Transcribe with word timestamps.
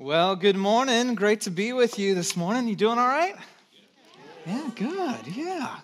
Well, 0.00 0.34
good 0.34 0.56
morning. 0.56 1.14
Great 1.14 1.42
to 1.42 1.52
be 1.52 1.72
with 1.72 2.00
you 2.00 2.16
this 2.16 2.36
morning. 2.36 2.66
You 2.66 2.74
doing 2.74 2.98
all 2.98 3.06
right? 3.06 3.36
Yeah, 4.44 4.68
good. 4.74 5.28
Yeah. 5.28 5.76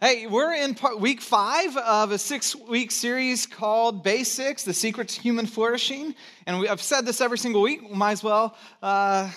Hey, 0.00 0.26
we're 0.26 0.52
in 0.54 0.74
part, 0.74 0.98
week 0.98 1.20
five 1.20 1.76
of 1.76 2.10
a 2.10 2.18
six 2.18 2.56
week 2.56 2.90
series 2.90 3.46
called 3.46 4.02
Basics 4.02 4.64
The 4.64 4.74
Secret 4.74 5.10
to 5.10 5.20
Human 5.20 5.46
Flourishing. 5.46 6.16
And 6.44 6.58
we, 6.58 6.68
I've 6.68 6.82
said 6.82 7.06
this 7.06 7.20
every 7.20 7.38
single 7.38 7.62
week. 7.62 7.82
We 7.88 7.94
might 7.94 8.12
as 8.12 8.24
well 8.24 8.56
uh, 8.82 9.30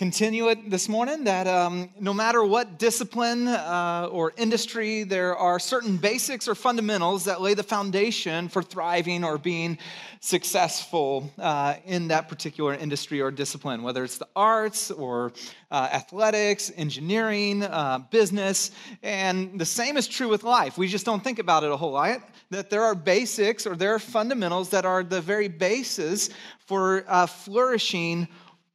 continue 0.00 0.48
it 0.48 0.70
this 0.70 0.88
morning 0.88 1.24
that 1.24 1.46
um, 1.46 1.90
no 2.00 2.14
matter 2.14 2.42
what 2.42 2.78
discipline 2.78 3.46
uh, 3.46 4.08
or 4.10 4.32
industry, 4.38 5.02
there 5.02 5.36
are 5.36 5.58
certain 5.58 5.98
basics 5.98 6.48
or 6.48 6.54
fundamentals 6.54 7.24
that 7.24 7.42
lay 7.42 7.52
the 7.52 7.62
foundation 7.62 8.48
for 8.48 8.62
thriving 8.62 9.22
or 9.22 9.36
being 9.36 9.76
successful 10.20 11.30
uh, 11.38 11.74
in 11.84 12.08
that 12.08 12.30
particular 12.30 12.72
industry 12.72 13.20
or 13.20 13.30
discipline, 13.30 13.82
whether 13.82 14.02
it's 14.02 14.16
the 14.16 14.28
arts 14.34 14.90
or 14.90 15.34
uh, 15.70 15.90
athletics, 15.92 16.72
engineering, 16.78 17.62
uh, 17.62 17.98
business. 18.10 18.70
And 19.02 19.60
the 19.60 19.66
same 19.66 19.98
is 19.98 20.08
true 20.08 20.30
with 20.30 20.44
life. 20.44 20.78
We 20.78 20.88
just 20.88 21.04
don't 21.04 21.22
think 21.22 21.38
about 21.38 21.62
it 21.62 21.70
a 21.70 21.76
whole 21.76 21.92
lot. 21.92 22.26
That 22.48 22.70
there 22.70 22.84
are 22.84 22.94
basics 22.94 23.66
or 23.66 23.76
there 23.76 23.94
are 23.94 23.98
fundamentals 23.98 24.70
that 24.70 24.86
are 24.86 25.04
the 25.04 25.20
very 25.20 25.48
basis 25.48 26.30
for 26.58 27.04
uh, 27.06 27.26
flourishing 27.26 28.28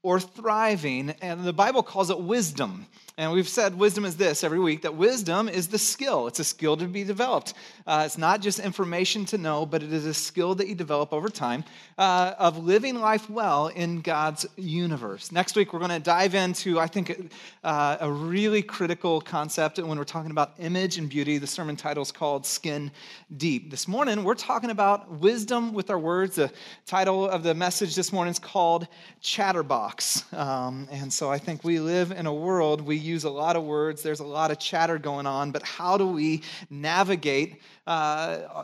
or 0.05 0.19
thriving, 0.19 1.09
and 1.19 1.43
the 1.43 1.51
Bible 1.51 1.81
calls 1.81 2.11
it 2.11 2.19
wisdom. 2.19 2.85
And 3.17 3.31
we've 3.31 3.47
said 3.47 3.75
wisdom 3.75 4.03
is 4.03 4.17
this 4.17 4.43
every 4.43 4.59
week 4.59 4.81
that 4.81 4.95
wisdom 4.95 5.47
is 5.47 5.69
the 5.69 5.77
skill. 5.79 6.27
It's 6.27 6.41
a 6.41 6.43
skill 6.43 6.75
to 6.75 6.85
be 6.85 7.05
developed. 7.05 7.53
Uh, 7.87 8.03
it's 8.05 8.17
not 8.17 8.41
just 8.41 8.59
information 8.59 9.23
to 9.27 9.37
know, 9.37 9.65
but 9.65 9.81
it 9.81 9.93
is 9.93 10.05
a 10.05 10.13
skill 10.13 10.53
that 10.55 10.67
you 10.67 10.75
develop 10.75 11.13
over 11.13 11.29
time 11.29 11.63
uh, 11.97 12.33
of 12.37 12.57
living 12.57 12.95
life 12.95 13.29
well 13.29 13.67
in 13.67 14.01
God's 14.01 14.45
universe. 14.57 15.31
Next 15.31 15.55
week, 15.55 15.71
we're 15.71 15.79
going 15.79 15.91
to 15.91 15.99
dive 15.99 16.35
into, 16.35 16.77
I 16.77 16.87
think, 16.87 17.31
uh, 17.63 17.95
a 18.01 18.11
really 18.11 18.61
critical 18.61 19.21
concept 19.21 19.77
when 19.77 19.97
we're 19.97 20.03
talking 20.03 20.31
about 20.31 20.51
image 20.59 20.97
and 20.97 21.09
beauty. 21.09 21.37
The 21.37 21.47
sermon 21.47 21.77
title 21.77 22.03
is 22.03 22.11
called 22.11 22.45
Skin 22.45 22.91
Deep. 23.37 23.71
This 23.71 23.87
morning, 23.87 24.25
we're 24.25 24.35
talking 24.35 24.71
about 24.71 25.09
wisdom 25.09 25.71
with 25.71 25.89
our 25.89 25.99
words. 25.99 26.35
The 26.35 26.51
title 26.85 27.29
of 27.29 27.43
the 27.43 27.53
message 27.53 27.95
this 27.95 28.11
morning 28.11 28.33
is 28.33 28.39
called 28.39 28.89
Chatterbox. 29.21 30.33
Um, 30.33 30.89
and 30.91 31.13
so 31.13 31.31
I 31.31 31.37
think 31.37 31.63
we 31.63 31.79
live 31.79 32.11
in 32.11 32.25
a 32.25 32.33
world, 32.33 32.81
we 32.81 33.04
use 33.05 33.23
a 33.23 33.29
lot 33.29 33.55
of 33.55 33.63
words, 33.63 34.01
there's 34.03 34.19
a 34.19 34.25
lot 34.25 34.51
of 34.51 34.59
chatter 34.59 34.97
going 34.97 35.25
on, 35.25 35.51
but 35.51 35.63
how 35.63 35.97
do 35.97 36.07
we 36.07 36.41
navigate 36.69 37.61
uh, 37.87 38.63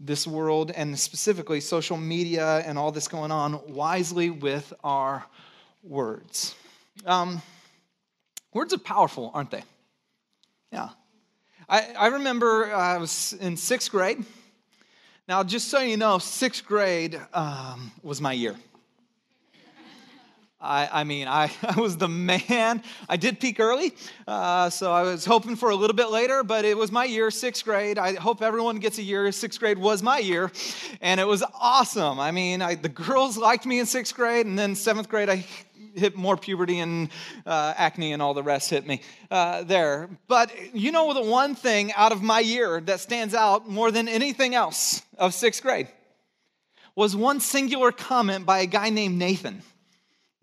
this 0.00 0.26
world 0.26 0.70
and 0.72 0.98
specifically 0.98 1.60
social 1.60 1.96
media 1.96 2.58
and 2.66 2.78
all 2.78 2.92
this 2.92 3.08
going 3.08 3.30
on 3.30 3.60
wisely 3.72 4.30
with 4.30 4.72
our 4.84 5.24
words? 5.82 6.54
Um, 7.06 7.40
words 8.52 8.74
are 8.74 8.78
powerful, 8.78 9.30
aren't 9.32 9.50
they? 9.50 9.62
Yeah. 10.72 10.90
I, 11.68 11.88
I 11.98 12.06
remember 12.08 12.72
uh, 12.72 12.78
I 12.78 12.98
was 12.98 13.32
in 13.40 13.56
sixth 13.56 13.90
grade. 13.90 14.24
Now, 15.28 15.42
just 15.42 15.68
so 15.68 15.80
you 15.80 15.96
know, 15.96 16.18
sixth 16.18 16.64
grade 16.64 17.20
um, 17.34 17.90
was 18.02 18.20
my 18.20 18.32
year. 18.32 18.54
I, 20.60 20.88
I 21.00 21.04
mean, 21.04 21.28
I, 21.28 21.50
I, 21.62 21.80
was 21.80 21.96
the 21.96 22.08
man. 22.08 22.82
I 23.08 23.16
did 23.16 23.40
peak 23.40 23.60
early, 23.60 23.92
uh, 24.26 24.70
so 24.70 24.92
I 24.92 25.02
was 25.02 25.24
hoping 25.24 25.56
for 25.56 25.70
a 25.70 25.76
little 25.76 25.96
bit 25.96 26.10
later, 26.10 26.42
but 26.42 26.64
it 26.64 26.76
was 26.76 26.90
my 26.90 27.04
year, 27.04 27.30
sixth 27.30 27.64
grade. 27.64 27.98
I 27.98 28.14
hope 28.14 28.42
everyone 28.42 28.78
gets 28.78 28.98
a 28.98 29.02
year. 29.02 29.30
Sixth 29.32 29.60
grade 29.60 29.78
was 29.78 30.02
my 30.02 30.18
year, 30.18 30.50
and 31.00 31.20
it 31.20 31.26
was 31.26 31.44
awesome. 31.60 32.18
I 32.18 32.30
mean, 32.30 32.62
I, 32.62 32.74
the 32.74 32.88
girls 32.88 33.36
liked 33.36 33.66
me 33.66 33.80
in 33.80 33.86
sixth 33.86 34.14
grade, 34.14 34.46
and 34.46 34.58
then 34.58 34.74
seventh 34.74 35.08
grade, 35.08 35.28
I 35.28 35.44
hit 35.94 36.14
more 36.14 36.36
puberty 36.36 36.78
and 36.80 37.08
uh, 37.46 37.72
acne 37.76 38.12
and 38.12 38.20
all 38.20 38.34
the 38.34 38.42
rest 38.42 38.68
hit 38.70 38.86
me 38.86 39.00
uh, 39.30 39.62
there. 39.64 40.08
But 40.28 40.52
you 40.74 40.92
know, 40.92 41.12
the 41.14 41.22
one 41.22 41.54
thing 41.54 41.92
out 41.92 42.12
of 42.12 42.22
my 42.22 42.40
year 42.40 42.80
that 42.82 43.00
stands 43.00 43.34
out 43.34 43.68
more 43.68 43.90
than 43.90 44.08
anything 44.08 44.54
else 44.54 45.02
of 45.18 45.34
sixth 45.34 45.62
grade 45.62 45.88
was 46.94 47.14
one 47.14 47.40
singular 47.40 47.92
comment 47.92 48.46
by 48.46 48.60
a 48.60 48.66
guy 48.66 48.90
named 48.90 49.18
Nathan 49.18 49.62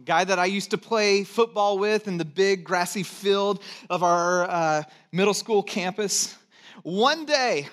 guy 0.06 0.24
that 0.24 0.40
I 0.40 0.46
used 0.46 0.72
to 0.72 0.78
play 0.78 1.24
football 1.24 1.78
with 1.78 2.08
in 2.08 2.18
the 2.18 2.26
big 2.26 2.64
grassy 2.64 3.04
field 3.04 3.64
of 3.90 4.04
our 4.04 4.50
uh, 4.50 4.84
middle 5.12 5.34
school 5.34 5.64
campus. 5.64 6.38
One 6.84 7.26
day, 7.26 7.68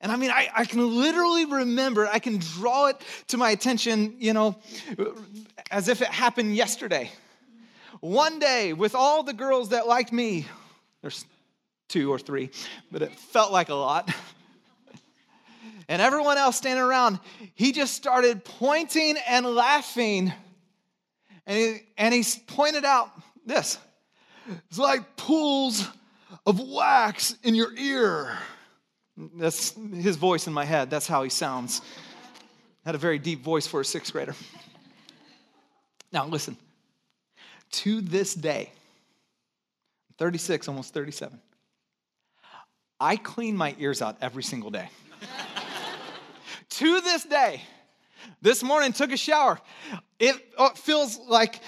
and 0.00 0.10
I 0.10 0.16
mean, 0.16 0.30
I, 0.30 0.48
I 0.54 0.64
can 0.64 1.00
literally 1.00 1.44
remember, 1.44 2.06
I 2.06 2.18
can 2.18 2.38
draw 2.38 2.86
it 2.86 3.00
to 3.28 3.36
my 3.36 3.50
attention, 3.50 4.16
you 4.18 4.32
know, 4.32 4.56
as 5.70 5.88
if 5.88 6.02
it 6.02 6.08
happened 6.08 6.56
yesterday. 6.56 7.10
One 8.00 8.38
day, 8.38 8.72
with 8.72 8.94
all 8.94 9.22
the 9.22 9.32
girls 9.32 9.70
that 9.70 9.86
liked 9.86 10.12
me, 10.12 10.46
there's 11.02 11.24
two 11.88 12.12
or 12.12 12.18
three, 12.18 12.50
but 12.90 13.02
it 13.02 13.12
felt 13.12 13.52
like 13.52 13.68
a 13.68 13.74
lot. 13.74 14.12
and 15.88 16.02
everyone 16.02 16.36
else 16.36 16.56
standing 16.56 16.84
around, 16.84 17.20
he 17.54 17.72
just 17.72 17.94
started 17.94 18.44
pointing 18.44 19.16
and 19.28 19.46
laughing 19.46 20.32
and 21.46 21.58
he, 21.58 21.78
and 21.96 22.14
he 22.14 22.24
pointed 22.46 22.84
out 22.84 23.10
this 23.44 23.78
it's 24.68 24.78
like 24.78 25.16
pools 25.16 25.88
of 26.44 26.60
wax 26.60 27.36
in 27.42 27.54
your 27.54 27.72
ear. 27.76 28.38
That's 29.16 29.74
his 29.94 30.16
voice 30.16 30.46
in 30.46 30.52
my 30.52 30.64
head. 30.64 30.90
That's 30.90 31.06
how 31.06 31.22
he 31.22 31.30
sounds. 31.30 31.80
Had 32.84 32.94
a 32.94 32.98
very 32.98 33.18
deep 33.18 33.42
voice 33.42 33.66
for 33.66 33.80
a 33.80 33.84
sixth 33.84 34.12
grader. 34.12 34.34
Now, 36.12 36.26
listen. 36.26 36.56
To 37.72 38.00
this 38.00 38.34
day, 38.34 38.70
36, 40.18 40.68
almost 40.68 40.94
37, 40.94 41.38
I 43.00 43.16
clean 43.16 43.56
my 43.56 43.74
ears 43.78 44.00
out 44.00 44.16
every 44.22 44.42
single 44.42 44.70
day. 44.70 44.88
to 46.70 47.00
this 47.00 47.24
day, 47.24 47.60
this 48.40 48.62
morning 48.62 48.92
took 48.92 49.10
a 49.12 49.16
shower. 49.16 49.58
It 50.18 50.36
uh, 50.56 50.70
feels 50.70 51.18
like 51.18 51.60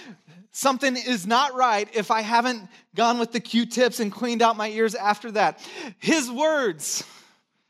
something 0.53 0.97
is 0.97 1.27
not 1.27 1.55
right 1.55 1.89
if 1.95 2.11
I 2.11 2.23
haven't 2.23 2.69
gone 2.95 3.19
with 3.19 3.33
the 3.33 3.41
Q 3.41 3.67
tips 3.67 4.01
and 4.01 4.11
cleaned 4.11 4.43
out 4.43 4.57
my 4.57 4.69
ears 4.69 4.95
after 4.95 5.31
that. 5.33 5.61
His 5.99 6.31
words, 6.31 7.05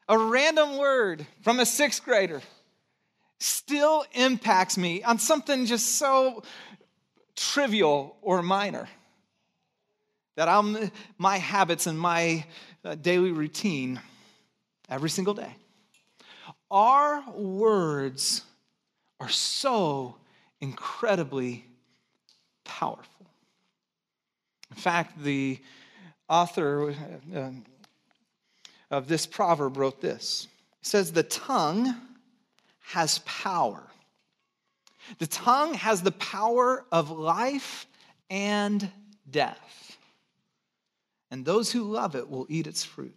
a 0.09 0.16
random 0.16 0.78
word 0.78 1.27
from 1.43 1.61
a 1.61 1.66
sixth 1.66 2.05
grader, 2.05 2.41
still 3.41 4.05
impacts 4.12 4.77
me 4.78 5.03
on 5.03 5.19
something 5.19 5.66
just 5.66 5.97
so 5.97 6.43
trivial 7.37 8.16
or 8.22 8.43
minor 8.43 8.89
that 10.37 10.49
I'm 10.49 10.91
my 11.19 11.37
habits 11.37 11.87
and 11.87 11.99
my 11.99 12.45
uh, 12.84 12.95
daily 12.95 13.33
routine 13.33 14.00
every 14.89 15.10
single 15.10 15.34
day. 15.34 15.55
Our 16.71 17.28
words 17.33 18.43
are 19.21 19.28
so 19.28 20.16
incredibly 20.60 21.64
powerful. 22.64 23.26
In 24.70 24.76
fact, 24.76 25.22
the 25.22 25.58
author 26.28 26.94
uh, 27.34 27.50
of 28.91 29.08
this 29.08 29.26
proverb 29.26 29.76
wrote 29.76 30.00
this. 30.00 30.47
He 30.80 30.86
says, 30.86 31.12
The 31.12 31.22
tongue 31.22 31.94
has 32.80 33.20
power. 33.20 33.82
The 35.18 35.26
tongue 35.26 35.74
has 35.74 36.02
the 36.02 36.12
power 36.12 36.84
of 36.92 37.10
life 37.10 37.86
and 38.28 38.91
death. 39.30 39.97
And 41.30 41.44
those 41.44 41.72
who 41.72 41.82
love 41.82 42.14
it 42.14 42.28
will 42.28 42.47
eat 42.48 42.66
its 42.66 42.84
fruit. 42.84 43.14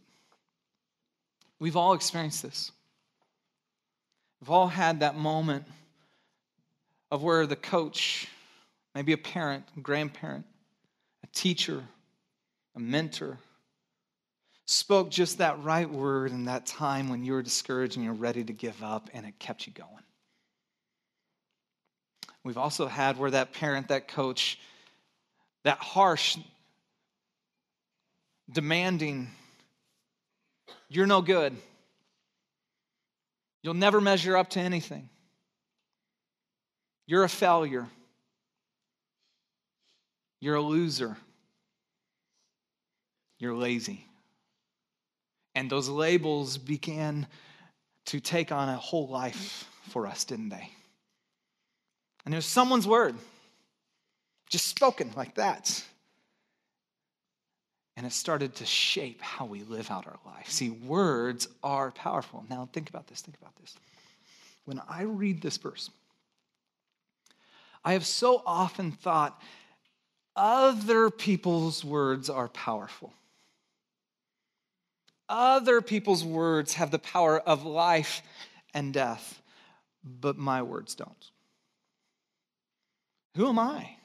We've 1.59 1.77
all 1.77 1.93
experienced 1.93 2.43
this. 2.43 2.71
We've 4.39 4.49
all 4.49 4.67
had 4.67 5.01
that 5.01 5.15
moment 5.15 5.65
of 7.11 7.21
where 7.21 7.45
the 7.45 7.55
coach, 7.55 8.27
maybe 8.95 9.13
a 9.13 9.17
parent, 9.17 9.65
grandparent, 9.83 10.45
a 11.23 11.27
teacher, 11.27 11.83
a 12.75 12.79
mentor, 12.79 13.37
spoke 14.65 15.11
just 15.11 15.39
that 15.39 15.61
right 15.63 15.89
word 15.89 16.31
in 16.31 16.45
that 16.45 16.65
time 16.65 17.09
when 17.09 17.23
you 17.25 17.33
were 17.33 17.41
discouraged 17.41 17.97
and 17.97 18.05
you're 18.05 18.13
ready 18.13 18.43
to 18.43 18.53
give 18.53 18.81
up 18.81 19.09
and 19.13 19.25
it 19.25 19.37
kept 19.37 19.67
you 19.67 19.73
going. 19.73 19.89
We've 22.43 22.57
also 22.57 22.87
had 22.87 23.19
where 23.19 23.31
that 23.31 23.51
parent, 23.53 23.89
that 23.89 24.07
coach, 24.07 24.57
that 25.63 25.77
harsh, 25.77 26.37
demanding, 28.51 29.29
you're 30.89 31.05
no 31.05 31.21
good. 31.21 31.55
You'll 33.61 33.75
never 33.75 34.01
measure 34.01 34.35
up 34.35 34.49
to 34.51 34.59
anything. 34.59 35.09
You're 37.11 37.25
a 37.25 37.29
failure. 37.29 37.89
You're 40.39 40.55
a 40.55 40.61
loser. 40.61 41.17
You're 43.37 43.53
lazy. 43.53 44.05
And 45.53 45.69
those 45.69 45.89
labels 45.89 46.57
began 46.57 47.27
to 48.05 48.21
take 48.21 48.53
on 48.53 48.69
a 48.69 48.77
whole 48.77 49.09
life 49.09 49.67
for 49.89 50.07
us, 50.07 50.23
didn't 50.23 50.47
they? 50.47 50.69
And 52.23 52.33
was 52.33 52.45
someone's 52.45 52.87
word. 52.87 53.15
just 54.49 54.69
spoken 54.69 55.11
like 55.13 55.35
that. 55.35 55.83
And 57.97 58.05
it 58.05 58.13
started 58.13 58.55
to 58.55 58.65
shape 58.65 59.21
how 59.21 59.43
we 59.43 59.63
live 59.63 59.91
out 59.91 60.07
our 60.07 60.19
life. 60.25 60.49
See, 60.49 60.69
words 60.69 61.49
are 61.61 61.91
powerful. 61.91 62.45
Now, 62.49 62.69
think 62.71 62.89
about 62.89 63.07
this. 63.07 63.19
Think 63.19 63.37
about 63.41 63.57
this. 63.57 63.75
When 64.63 64.81
I 64.87 65.01
read 65.01 65.41
this 65.41 65.57
verse, 65.57 65.89
I 67.83 67.93
have 67.93 68.05
so 68.05 68.41
often 68.45 68.91
thought 68.91 69.41
other 70.35 71.09
people's 71.09 71.83
words 71.83 72.29
are 72.29 72.47
powerful. 72.47 73.13
Other 75.27 75.81
people's 75.81 76.23
words 76.23 76.73
have 76.73 76.91
the 76.91 76.99
power 76.99 77.39
of 77.39 77.65
life 77.65 78.21
and 78.73 78.93
death, 78.93 79.41
but 80.03 80.37
my 80.37 80.61
words 80.61 80.95
don't. 80.95 81.31
Who 83.35 83.47
am 83.47 83.59
I? 83.59 83.95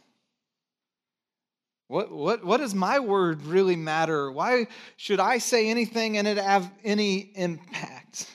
What, 1.88 2.10
what, 2.10 2.44
what 2.44 2.58
does 2.58 2.74
my 2.74 2.98
word 2.98 3.44
really 3.44 3.76
matter? 3.76 4.30
Why 4.30 4.66
should 4.96 5.20
I 5.20 5.38
say 5.38 5.68
anything 5.68 6.18
and 6.18 6.26
it 6.26 6.36
have 6.36 6.70
any 6.84 7.30
impact? 7.34 8.30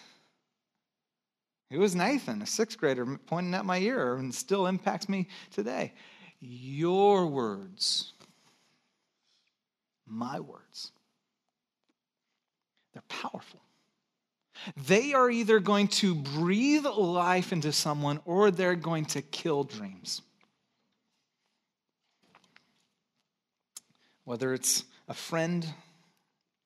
It 1.71 1.79
was 1.79 1.95
Nathan, 1.95 2.41
a 2.41 2.45
sixth 2.45 2.77
grader, 2.77 3.05
pointing 3.25 3.53
at 3.55 3.65
my 3.65 3.79
ear 3.79 4.15
and 4.15 4.35
still 4.35 4.67
impacts 4.67 5.07
me 5.07 5.27
today. 5.51 5.93
Your 6.39 7.27
words, 7.27 8.13
my 10.05 10.39
words, 10.39 10.91
they're 12.93 13.03
powerful. 13.07 13.61
They 14.85 15.13
are 15.13 15.31
either 15.31 15.59
going 15.59 15.87
to 15.87 16.13
breathe 16.13 16.85
life 16.85 17.53
into 17.53 17.71
someone 17.71 18.19
or 18.25 18.51
they're 18.51 18.75
going 18.75 19.05
to 19.05 19.21
kill 19.21 19.63
dreams. 19.63 20.21
whether 24.23 24.53
it's 24.53 24.85
a 25.09 25.13
friend 25.13 25.73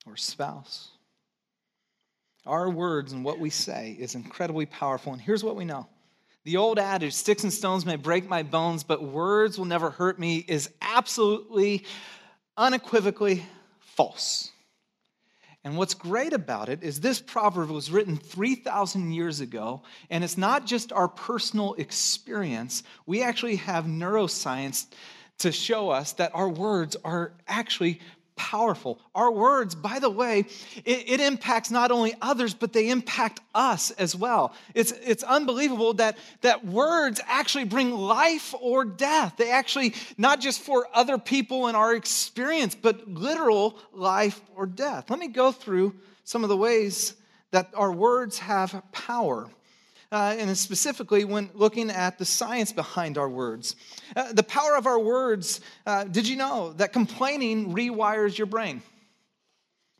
or 0.06 0.16
spouse. 0.16 0.92
Our 2.46 2.70
words 2.70 3.12
and 3.12 3.24
what 3.24 3.38
we 3.38 3.50
say 3.50 3.96
is 3.98 4.14
incredibly 4.14 4.66
powerful. 4.66 5.12
And 5.12 5.20
here's 5.20 5.44
what 5.44 5.56
we 5.56 5.64
know 5.64 5.88
the 6.44 6.58
old 6.58 6.78
adage, 6.78 7.12
sticks 7.12 7.42
and 7.42 7.52
stones 7.52 7.84
may 7.84 7.96
break 7.96 8.28
my 8.28 8.44
bones, 8.44 8.84
but 8.84 9.02
words 9.02 9.58
will 9.58 9.64
never 9.64 9.90
hurt 9.90 10.18
me, 10.18 10.44
is 10.46 10.70
absolutely, 10.80 11.84
unequivocally 12.56 13.44
false. 13.80 14.52
And 15.64 15.76
what's 15.76 15.94
great 15.94 16.32
about 16.32 16.68
it 16.68 16.84
is 16.84 17.00
this 17.00 17.20
proverb 17.20 17.70
was 17.70 17.90
written 17.90 18.16
3,000 18.16 19.10
years 19.10 19.40
ago, 19.40 19.82
and 20.10 20.22
it's 20.22 20.38
not 20.38 20.64
just 20.64 20.92
our 20.92 21.08
personal 21.08 21.74
experience. 21.74 22.84
We 23.04 23.24
actually 23.24 23.56
have 23.56 23.86
neuroscience 23.86 24.86
to 25.38 25.50
show 25.50 25.90
us 25.90 26.12
that 26.12 26.30
our 26.32 26.48
words 26.48 26.96
are 27.04 27.32
actually 27.48 28.00
powerful. 28.36 29.00
Our 29.14 29.32
words, 29.32 29.74
by 29.74 29.98
the 29.98 30.10
way, 30.10 30.40
it, 30.84 31.10
it, 31.10 31.20
impacts 31.20 31.70
not 31.70 31.90
only 31.90 32.14
others, 32.22 32.54
but 32.54 32.72
they 32.72 32.90
impact 32.90 33.40
us 33.54 33.90
as 33.92 34.14
well. 34.14 34.54
It's, 34.74 34.92
it's 34.92 35.22
unbelievable 35.22 35.94
that, 35.94 36.18
that 36.42 36.64
words 36.64 37.20
actually 37.26 37.64
bring 37.64 37.90
life 37.90 38.54
or 38.60 38.84
death. 38.84 39.34
They 39.36 39.50
actually, 39.50 39.94
not 40.16 40.40
just 40.40 40.60
for 40.60 40.86
other 40.94 41.18
people 41.18 41.68
in 41.68 41.74
our 41.74 41.94
experience, 41.94 42.74
but 42.74 43.08
literal 43.08 43.78
life 43.92 44.40
or 44.54 44.66
death. 44.66 45.10
Let 45.10 45.18
me 45.18 45.28
go 45.28 45.50
through 45.50 45.94
some 46.24 46.42
of 46.42 46.48
the 46.48 46.56
ways 46.56 47.14
that 47.50 47.70
our 47.74 47.92
words 47.92 48.38
have 48.38 48.82
power 48.92 49.48
uh, 50.12 50.36
and 50.38 50.56
specifically 50.56 51.24
when 51.24 51.50
looking 51.54 51.90
at 51.90 52.18
the 52.18 52.24
science 52.24 52.72
behind 52.72 53.18
our 53.18 53.28
words. 53.28 53.76
Uh, 54.14 54.32
the 54.32 54.42
power 54.42 54.76
of 54.76 54.86
our 54.86 54.98
words, 54.98 55.60
uh, 55.86 56.04
did 56.04 56.28
you 56.28 56.36
know 56.36 56.72
that 56.74 56.92
complaining 56.92 57.74
rewires 57.74 58.38
your 58.38 58.46
brain? 58.46 58.82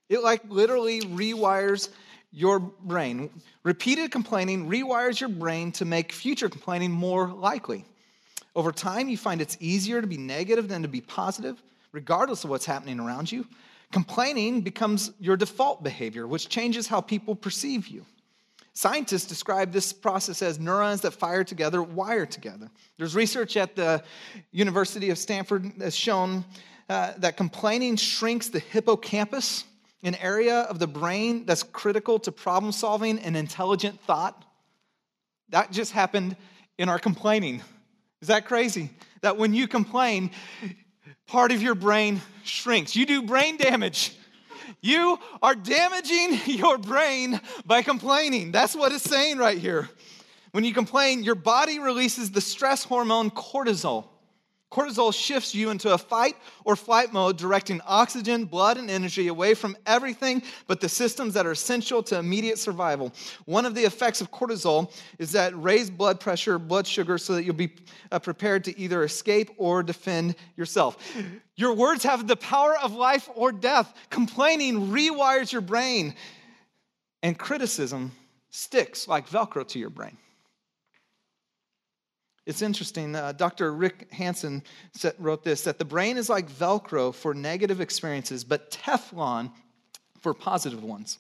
It 0.09 0.23
like 0.23 0.43
literally 0.49 1.01
rewires 1.01 1.89
your 2.31 2.61
brain. 2.61 3.31
Repeated 3.65 4.11
complaining 4.11 4.69
rewires 4.69 5.19
your 5.19 5.29
brain 5.29 5.73
to 5.73 5.85
make 5.85 6.13
future 6.13 6.49
complaining 6.49 6.91
more 6.91 7.29
likely. 7.29 7.85
Over 8.55 8.73
time, 8.73 9.09
you 9.09 9.19
find 9.19 9.41
it's 9.41 9.57
easier 9.61 10.01
to 10.01 10.07
be 10.07 10.17
negative 10.17 10.69
than 10.69 10.83
to 10.83 10.89
be 10.89 11.01
positive, 11.01 11.63
regardless 11.93 12.45
of 12.45 12.51
what's 12.51 12.65
happening 12.65 13.01
around 13.01 13.31
you. 13.31 13.47
Complaining 13.93 14.63
becomes 14.63 15.13
your 15.21 15.37
default 15.37 15.83
behavior, 15.83 16.27
which 16.27 16.49
changes 16.49 16.87
how 16.87 17.01
people 17.01 17.35
perceive 17.35 17.89
you. 17.89 18.05
Scientists 18.77 19.25
describe 19.25 19.73
this 19.73 19.91
process 19.91 20.43
as 20.43 20.59
neurons 20.59 21.01
that 21.01 21.13
fire 21.13 21.43
together, 21.43 21.83
wire 21.83 22.27
together. 22.27 22.71
There's 22.99 23.15
research 23.15 23.57
at 23.57 23.75
the 23.75 24.05
University 24.53 25.09
of 25.09 25.17
Stanford 25.17 25.73
that's 25.79 25.97
shown 25.97 26.45
uh, 26.91 27.15
that 27.17 27.39
complaining 27.39 27.97
shrinks 27.97 28.51
the 28.51 28.59
hippocampus, 28.59 29.65
an 30.03 30.15
area 30.17 30.61
of 30.61 30.79
the 30.79 30.87
brain 30.87 31.47
that's 31.47 31.63
critical 31.63 32.19
to 32.19 32.31
problem 32.31 32.71
solving 32.71 33.19
and 33.21 33.35
intelligent 33.35 33.99
thought. 34.03 34.45
That 35.49 35.73
just 35.73 35.93
happened 35.93 36.37
in 36.77 36.91
our 36.91 36.99
complaining. 36.99 37.63
Is 38.21 38.29
that 38.29 38.45
crazy? 38.45 38.91
That 39.23 39.39
when 39.39 39.55
you 39.55 39.69
complain, 39.69 40.33
part 41.27 41.51
of 41.51 41.63
your 41.63 41.77
brain 41.77 42.21
shrinks. 42.45 42.95
You 42.95 43.07
do 43.07 43.23
brain 43.23 43.57
damage 43.57 44.15
you 44.87 45.19
are 45.43 45.55
damaging 45.55 46.41
your 46.47 46.79
brain 46.79 47.41
by 47.67 47.83
complaining. 47.83 48.53
That's 48.53 48.75
what 48.75 48.93
it's 48.93 49.05
saying 49.05 49.39
right 49.39 49.59
here. 49.59 49.89
When 50.53 50.65
you 50.65 50.73
complain, 50.73 51.23
your 51.23 51.35
body 51.35 51.79
releases 51.79 52.31
the 52.31 52.41
stress 52.41 52.85
hormone 52.85 53.31
cortisol. 53.31 54.07
Cortisol 54.73 55.15
shifts 55.15 55.55
you 55.55 55.71
into 55.71 55.95
a 55.95 55.99
fight 55.99 56.37
or 56.65 56.75
flight 56.75 57.13
mode, 57.13 57.37
directing 57.37 57.81
oxygen, 57.87 58.45
blood, 58.45 58.77
and 58.77 58.91
energy 58.91 59.29
away 59.29 59.55
from 59.55 59.77
everything 59.87 60.43
but 60.67 60.81
the 60.81 60.89
systems 60.89 61.35
that 61.35 61.47
are 61.47 61.53
essential 61.53 62.03
to 62.03 62.19
immediate 62.19 62.59
survival. 62.59 63.13
One 63.45 63.65
of 63.65 63.77
the 63.77 63.85
effects 63.85 64.21
of 64.21 64.33
cortisol 64.33 64.93
is 65.21 65.31
that 65.33 65.57
raised 65.57 65.97
blood 65.97 66.19
pressure, 66.19 66.59
blood 66.59 66.87
sugar, 66.87 67.17
so 67.17 67.35
that 67.35 67.45
you'll 67.45 67.55
be 67.55 67.75
uh, 68.11 68.19
prepared 68.19 68.65
to 68.65 68.77
either 68.79 69.05
escape 69.05 69.51
or 69.57 69.85
defend 69.85 70.35
yourself. 70.57 70.99
Your 71.55 71.73
words 71.73 72.03
have 72.03 72.27
the 72.27 72.37
power 72.37 72.77
of 72.79 72.93
life 72.93 73.31
or 73.35 73.53
death. 73.53 73.95
Complaining 74.11 74.89
rewires 74.89 75.53
your 75.53 75.63
brain, 75.63 76.15
and 77.23 77.39
criticism 77.39 78.11
sticks 78.51 79.07
like 79.07 79.29
Velcro 79.29 79.67
to 79.69 79.79
your 79.79 79.91
brain. 79.91 80.17
It's 82.47 82.63
interesting. 82.63 83.17
Uh, 83.17 83.33
Dr. 83.33 83.73
Rick 83.75 84.13
Hanson 84.13 84.63
wrote 85.19 85.43
this 85.43 85.63
that 85.63 85.79
the 85.79 85.85
brain 85.85 86.17
is 86.17 86.29
like 86.29 86.49
Velcro 86.49 87.13
for 87.13 87.35
negative 87.35 87.81
experiences, 87.81 88.45
but 88.45 88.71
Teflon 88.71 89.51
for 90.21 90.33
positive 90.33 90.83
ones. 90.83 91.19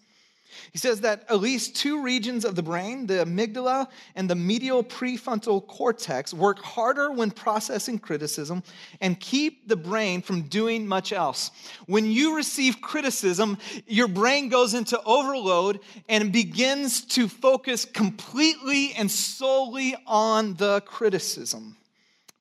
He 0.72 0.78
says 0.78 1.00
that 1.02 1.24
at 1.28 1.40
least 1.40 1.76
two 1.76 2.02
regions 2.02 2.44
of 2.44 2.54
the 2.54 2.62
brain, 2.62 3.06
the 3.06 3.24
amygdala 3.24 3.88
and 4.14 4.28
the 4.28 4.34
medial 4.34 4.82
prefrontal 4.82 5.66
cortex, 5.66 6.32
work 6.34 6.58
harder 6.60 7.10
when 7.10 7.30
processing 7.30 7.98
criticism 7.98 8.62
and 9.00 9.18
keep 9.18 9.68
the 9.68 9.76
brain 9.76 10.22
from 10.22 10.42
doing 10.42 10.86
much 10.86 11.12
else. 11.12 11.50
When 11.86 12.06
you 12.10 12.36
receive 12.36 12.80
criticism, 12.80 13.58
your 13.86 14.08
brain 14.08 14.48
goes 14.48 14.74
into 14.74 15.00
overload 15.04 15.80
and 16.08 16.32
begins 16.32 17.04
to 17.06 17.28
focus 17.28 17.84
completely 17.84 18.92
and 18.94 19.10
solely 19.10 19.96
on 20.06 20.54
the 20.54 20.80
criticism. 20.82 21.76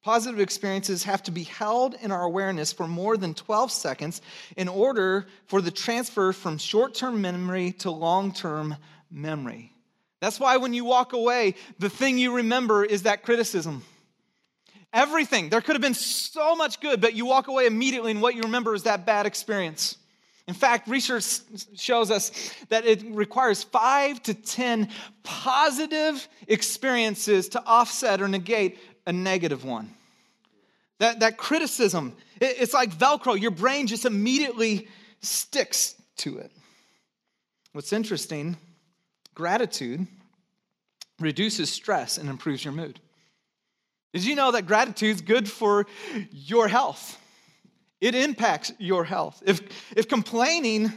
Positive 0.06 0.40
experiences 0.40 1.04
have 1.06 1.24
to 1.24 1.32
be 1.32 1.42
held 1.42 1.96
in 1.96 2.12
our 2.12 2.22
awareness 2.22 2.72
for 2.72 2.88
more 2.88 3.18
than 3.18 3.34
12 3.34 3.72
seconds 3.72 4.22
in 4.56 4.68
order 4.68 5.26
for 5.48 5.62
the 5.62 5.72
transfer 5.72 6.32
from 6.32 6.60
short 6.60 6.94
term 6.94 7.22
memory 7.22 7.72
to 7.72 7.90
long 7.90 8.32
term 8.32 8.76
memory. 9.10 9.74
That's 10.22 10.40
why 10.40 10.58
when 10.58 10.76
you 10.76 10.86
walk 10.86 11.14
away, 11.14 11.56
the 11.80 11.90
thing 11.90 12.20
you 12.20 12.36
remember 12.36 12.86
is 12.86 13.02
that 13.02 13.24
criticism. 13.24 13.82
Everything. 14.94 15.50
There 15.50 15.60
could 15.60 15.74
have 15.74 15.82
been 15.82 15.96
so 15.96 16.56
much 16.56 16.82
good, 16.82 17.02
but 17.02 17.16
you 17.16 17.26
walk 17.26 17.48
away 17.48 17.66
immediately, 17.66 18.12
and 18.12 18.22
what 18.22 18.36
you 18.36 18.44
remember 18.44 18.76
is 18.76 18.84
that 18.84 19.08
bad 19.08 19.26
experience. 19.26 19.98
In 20.48 20.54
fact, 20.54 20.88
research 20.88 21.40
shows 21.76 22.12
us 22.12 22.54
that 22.70 22.86
it 22.86 23.04
requires 23.10 23.64
five 23.64 24.22
to 24.24 24.36
10 24.36 24.90
positive 25.24 26.28
experiences 26.48 27.50
to 27.50 27.64
offset 27.66 28.22
or 28.22 28.28
negate 28.28 28.78
a 29.06 29.14
negative 29.14 29.64
one. 29.64 29.92
That, 31.00 31.20
that 31.20 31.38
criticism, 31.38 32.14
it, 32.40 32.56
it's 32.60 32.74
like 32.74 32.96
Velcro. 32.96 33.40
Your 33.40 33.52
brain 33.52 33.88
just 33.88 34.06
immediately 34.06 34.88
sticks 35.22 35.96
to 36.18 36.38
it. 36.38 36.52
What's 37.74 37.92
interesting, 37.92 38.58
gratitude 39.34 40.08
reduces 41.20 41.70
stress 41.70 42.18
and 42.18 42.30
improves 42.30 42.64
your 42.64 42.74
mood. 42.74 43.00
Did 44.14 44.24
you 44.24 44.36
know 44.36 44.52
that 44.52 44.66
gratitude 44.66 45.16
is 45.16 45.22
good 45.22 45.50
for 45.50 45.86
your 46.32 46.70
health? 46.70 47.18
It 48.00 48.16
impacts 48.16 48.72
your 48.78 49.04
health. 49.04 49.44
If, 49.46 49.62
if 49.96 50.08
complaining 50.08 50.94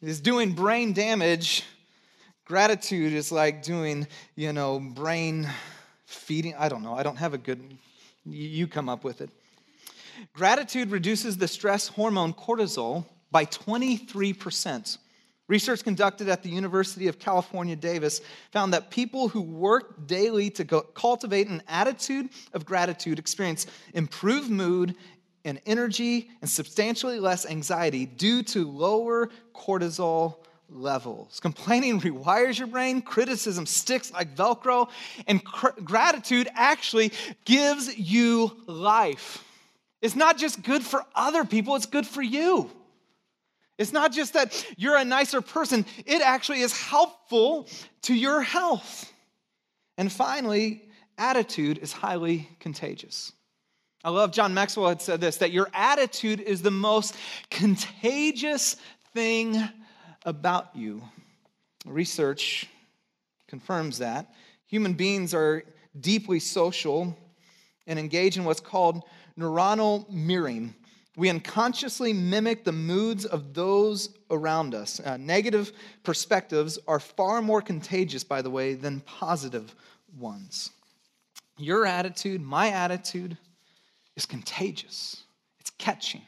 is 0.00 0.20
doing 0.20 0.52
brain 0.52 0.94
damage, 0.94 1.62
gratitude 2.46 3.12
is 3.12 3.30
like 3.30 3.62
doing, 3.62 4.06
you 4.34 4.52
know, 4.52 4.78
brain 4.78 5.48
feeding. 6.14 6.54
I 6.58 6.68
don't 6.68 6.82
know. 6.82 6.94
I 6.94 7.02
don't 7.02 7.16
have 7.16 7.34
a 7.34 7.38
good, 7.38 7.76
you 8.24 8.66
come 8.66 8.88
up 8.88 9.04
with 9.04 9.20
it. 9.20 9.30
Gratitude 10.32 10.90
reduces 10.90 11.36
the 11.36 11.48
stress 11.48 11.88
hormone 11.88 12.32
cortisol 12.32 13.04
by 13.30 13.44
23%. 13.46 14.98
Research 15.46 15.84
conducted 15.84 16.28
at 16.28 16.42
the 16.42 16.48
University 16.48 17.06
of 17.06 17.18
California, 17.18 17.76
Davis 17.76 18.22
found 18.50 18.72
that 18.72 18.90
people 18.90 19.28
who 19.28 19.42
work 19.42 20.06
daily 20.06 20.48
to 20.50 20.64
cultivate 20.64 21.48
an 21.48 21.62
attitude 21.68 22.30
of 22.54 22.64
gratitude 22.64 23.18
experience 23.18 23.66
improved 23.92 24.50
mood 24.50 24.94
and 25.44 25.60
energy 25.66 26.30
and 26.40 26.48
substantially 26.48 27.20
less 27.20 27.44
anxiety 27.44 28.06
due 28.06 28.42
to 28.42 28.66
lower 28.70 29.28
cortisol 29.54 30.36
levels. 30.74 31.40
Complaining 31.40 32.00
rewires 32.00 32.58
your 32.58 32.66
brain, 32.66 33.00
criticism 33.00 33.66
sticks 33.66 34.12
like 34.12 34.34
Velcro, 34.34 34.88
and 35.26 35.44
cr- 35.44 35.80
gratitude 35.82 36.48
actually 36.54 37.12
gives 37.44 37.96
you 37.96 38.52
life. 38.66 39.44
It's 40.02 40.16
not 40.16 40.36
just 40.36 40.62
good 40.62 40.82
for 40.82 41.04
other 41.14 41.44
people, 41.44 41.76
it's 41.76 41.86
good 41.86 42.06
for 42.06 42.22
you. 42.22 42.70
It's 43.78 43.92
not 43.92 44.12
just 44.12 44.34
that 44.34 44.66
you're 44.76 44.96
a 44.96 45.04
nicer 45.04 45.40
person, 45.40 45.86
it 46.06 46.22
actually 46.22 46.60
is 46.60 46.78
helpful 46.78 47.68
to 48.02 48.14
your 48.14 48.42
health. 48.42 49.12
And 49.96 50.12
finally, 50.12 50.82
attitude 51.18 51.78
is 51.78 51.92
highly 51.92 52.48
contagious. 52.60 53.32
I 54.04 54.10
love 54.10 54.32
John 54.32 54.52
Maxwell 54.52 54.88
had 54.88 55.00
said 55.00 55.20
this 55.20 55.38
that 55.38 55.50
your 55.50 55.68
attitude 55.72 56.40
is 56.40 56.60
the 56.60 56.70
most 56.70 57.16
contagious 57.50 58.76
thing 59.14 59.56
about 60.24 60.74
you. 60.74 61.02
Research 61.86 62.68
confirms 63.48 63.98
that. 63.98 64.34
Human 64.66 64.94
beings 64.94 65.34
are 65.34 65.62
deeply 66.00 66.40
social 66.40 67.16
and 67.86 67.98
engage 67.98 68.36
in 68.36 68.44
what's 68.44 68.60
called 68.60 69.02
neuronal 69.38 70.08
mirroring. 70.10 70.74
We 71.16 71.30
unconsciously 71.30 72.12
mimic 72.12 72.64
the 72.64 72.72
moods 72.72 73.24
of 73.24 73.54
those 73.54 74.08
around 74.30 74.74
us. 74.74 74.98
Uh, 74.98 75.16
negative 75.16 75.72
perspectives 76.02 76.78
are 76.88 76.98
far 76.98 77.40
more 77.40 77.62
contagious, 77.62 78.24
by 78.24 78.42
the 78.42 78.50
way, 78.50 78.74
than 78.74 79.00
positive 79.00 79.74
ones. 80.18 80.70
Your 81.56 81.86
attitude, 81.86 82.40
my 82.40 82.70
attitude, 82.70 83.36
is 84.16 84.26
contagious, 84.26 85.22
it's 85.60 85.70
catching. 85.70 86.22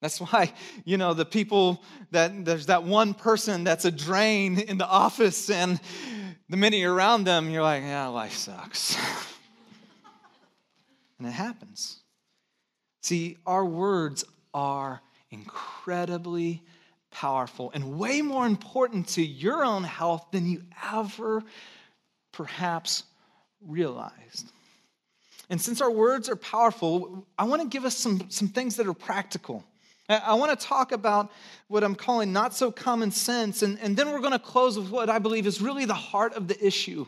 That's 0.00 0.20
why, 0.20 0.52
you 0.84 0.96
know, 0.96 1.14
the 1.14 1.24
people 1.24 1.82
that 2.10 2.44
there's 2.44 2.66
that 2.66 2.84
one 2.84 3.14
person 3.14 3.64
that's 3.64 3.84
a 3.84 3.90
drain 3.90 4.58
in 4.58 4.78
the 4.78 4.86
office, 4.86 5.50
and 5.50 5.80
the 6.48 6.56
minute 6.56 6.78
you're 6.78 6.94
around 6.94 7.24
them, 7.24 7.50
you're 7.50 7.62
like, 7.62 7.82
yeah, 7.82 8.06
life 8.08 8.34
sucks. 8.34 8.96
and 11.18 11.26
it 11.26 11.32
happens. 11.32 11.98
See, 13.02 13.36
our 13.46 13.64
words 13.64 14.24
are 14.54 15.00
incredibly 15.30 16.62
powerful 17.10 17.70
and 17.74 17.98
way 17.98 18.22
more 18.22 18.46
important 18.46 19.08
to 19.08 19.22
your 19.22 19.64
own 19.64 19.84
health 19.84 20.26
than 20.30 20.46
you 20.46 20.62
ever 20.92 21.42
perhaps 22.32 23.04
realized. 23.60 24.52
And 25.50 25.60
since 25.60 25.80
our 25.80 25.90
words 25.90 26.28
are 26.28 26.36
powerful, 26.36 27.26
I 27.38 27.44
want 27.44 27.62
to 27.62 27.68
give 27.68 27.84
us 27.84 27.96
some, 27.96 28.30
some 28.30 28.48
things 28.48 28.76
that 28.76 28.86
are 28.86 28.94
practical. 28.94 29.64
I 30.08 30.34
want 30.34 30.58
to 30.58 30.66
talk 30.66 30.92
about 30.92 31.30
what 31.66 31.84
I'm 31.84 31.94
calling 31.94 32.32
not 32.32 32.54
so 32.54 32.72
common 32.72 33.10
sense, 33.10 33.62
and, 33.62 33.78
and 33.80 33.94
then 33.94 34.10
we're 34.10 34.20
going 34.20 34.32
to 34.32 34.38
close 34.38 34.78
with 34.78 34.90
what 34.90 35.10
I 35.10 35.18
believe 35.18 35.46
is 35.46 35.60
really 35.60 35.84
the 35.84 35.92
heart 35.92 36.32
of 36.32 36.48
the 36.48 36.66
issue 36.66 37.06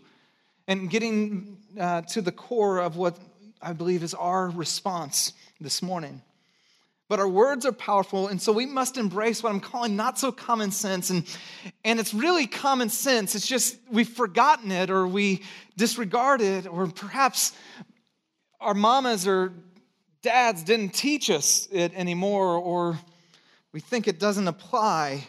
and 0.68 0.90
getting 0.90 1.56
uh, 1.78 2.02
to 2.02 2.20
the 2.20 2.30
core 2.30 2.78
of 2.78 2.96
what 2.96 3.16
I 3.62 3.72
believe 3.72 4.02
is 4.02 4.12
our 4.12 4.50
response 4.50 5.32
this 5.60 5.82
morning. 5.82 6.20
But 7.08 7.20
our 7.20 7.28
words 7.28 7.64
are 7.64 7.72
powerful, 7.72 8.28
and 8.28 8.40
so 8.40 8.52
we 8.52 8.66
must 8.66 8.98
embrace 8.98 9.42
what 9.42 9.50
I'm 9.50 9.60
calling 9.60 9.96
not 9.96 10.18
so 10.18 10.30
common 10.30 10.70
sense. 10.70 11.08
And, 11.08 11.26
and 11.84 11.98
it's 11.98 12.12
really 12.12 12.46
common 12.46 12.90
sense. 12.90 13.34
It's 13.34 13.48
just 13.48 13.78
we've 13.90 14.08
forgotten 14.08 14.70
it, 14.70 14.90
or 14.90 15.06
we 15.06 15.42
disregard 15.76 16.42
it, 16.42 16.66
or 16.66 16.86
perhaps 16.86 17.52
our 18.60 18.74
mamas 18.74 19.26
or 19.26 19.54
dads 20.22 20.62
didn't 20.62 20.90
teach 20.90 21.30
us 21.30 21.68
it 21.70 21.92
anymore, 21.94 22.56
or 22.56 22.98
we 23.72 23.80
think 23.80 24.08
it 24.08 24.18
doesn't 24.18 24.48
apply. 24.48 25.26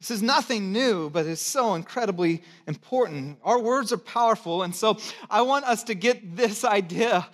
This 0.00 0.10
is 0.10 0.22
nothing 0.22 0.72
new, 0.72 1.10
but 1.10 1.26
it's 1.26 1.40
so 1.40 1.74
incredibly 1.74 2.42
important. 2.66 3.38
Our 3.44 3.60
words 3.60 3.92
are 3.92 3.98
powerful, 3.98 4.62
and 4.62 4.74
so 4.74 4.98
I 5.30 5.42
want 5.42 5.64
us 5.64 5.84
to 5.84 5.94
get 5.94 6.36
this 6.36 6.64
idea 6.80 7.26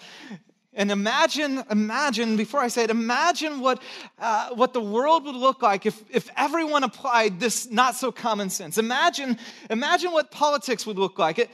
and 0.74 0.90
imagine, 0.90 1.64
imagine, 1.70 2.36
before 2.36 2.60
I 2.60 2.68
say 2.68 2.84
it, 2.84 2.90
imagine 2.90 3.60
what, 3.60 3.82
uh, 4.18 4.50
what 4.50 4.74
the 4.74 4.82
world 4.82 5.24
would 5.24 5.34
look 5.34 5.62
like 5.62 5.86
if, 5.86 6.02
if 6.10 6.28
everyone 6.36 6.84
applied 6.84 7.40
this 7.40 7.70
not 7.70 7.96
so 7.96 8.12
common 8.12 8.50
sense. 8.50 8.76
Imagine, 8.76 9.38
imagine 9.70 10.12
what 10.12 10.30
politics 10.30 10.86
would 10.86 10.98
look 10.98 11.18
like. 11.18 11.38
It, 11.38 11.50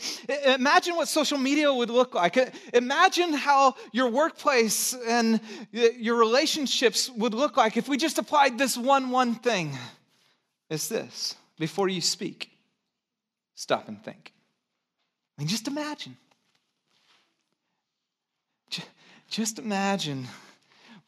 imagine 0.46 0.96
what 0.96 1.06
social 1.06 1.38
media 1.38 1.72
would 1.72 1.90
look 1.90 2.14
like. 2.14 2.36
It, 2.36 2.54
imagine 2.72 3.32
how 3.32 3.76
your 3.92 4.10
workplace 4.10 4.94
and 5.06 5.40
your 5.72 6.16
relationships 6.16 7.08
would 7.10 7.34
look 7.34 7.56
like 7.56 7.76
if 7.76 7.88
we 7.88 7.96
just 7.96 8.18
applied 8.18 8.58
this 8.58 8.76
one, 8.76 9.10
one 9.10 9.36
thing. 9.36 9.78
It's 10.68 10.88
this 10.88 11.36
before 11.56 11.88
you 11.88 12.00
speak, 12.00 12.50
stop 13.54 13.86
and 13.86 14.02
think. 14.02 14.32
I 15.38 15.42
mean, 15.42 15.48
just 15.48 15.68
imagine. 15.68 16.16
Just 19.34 19.58
imagine 19.58 20.28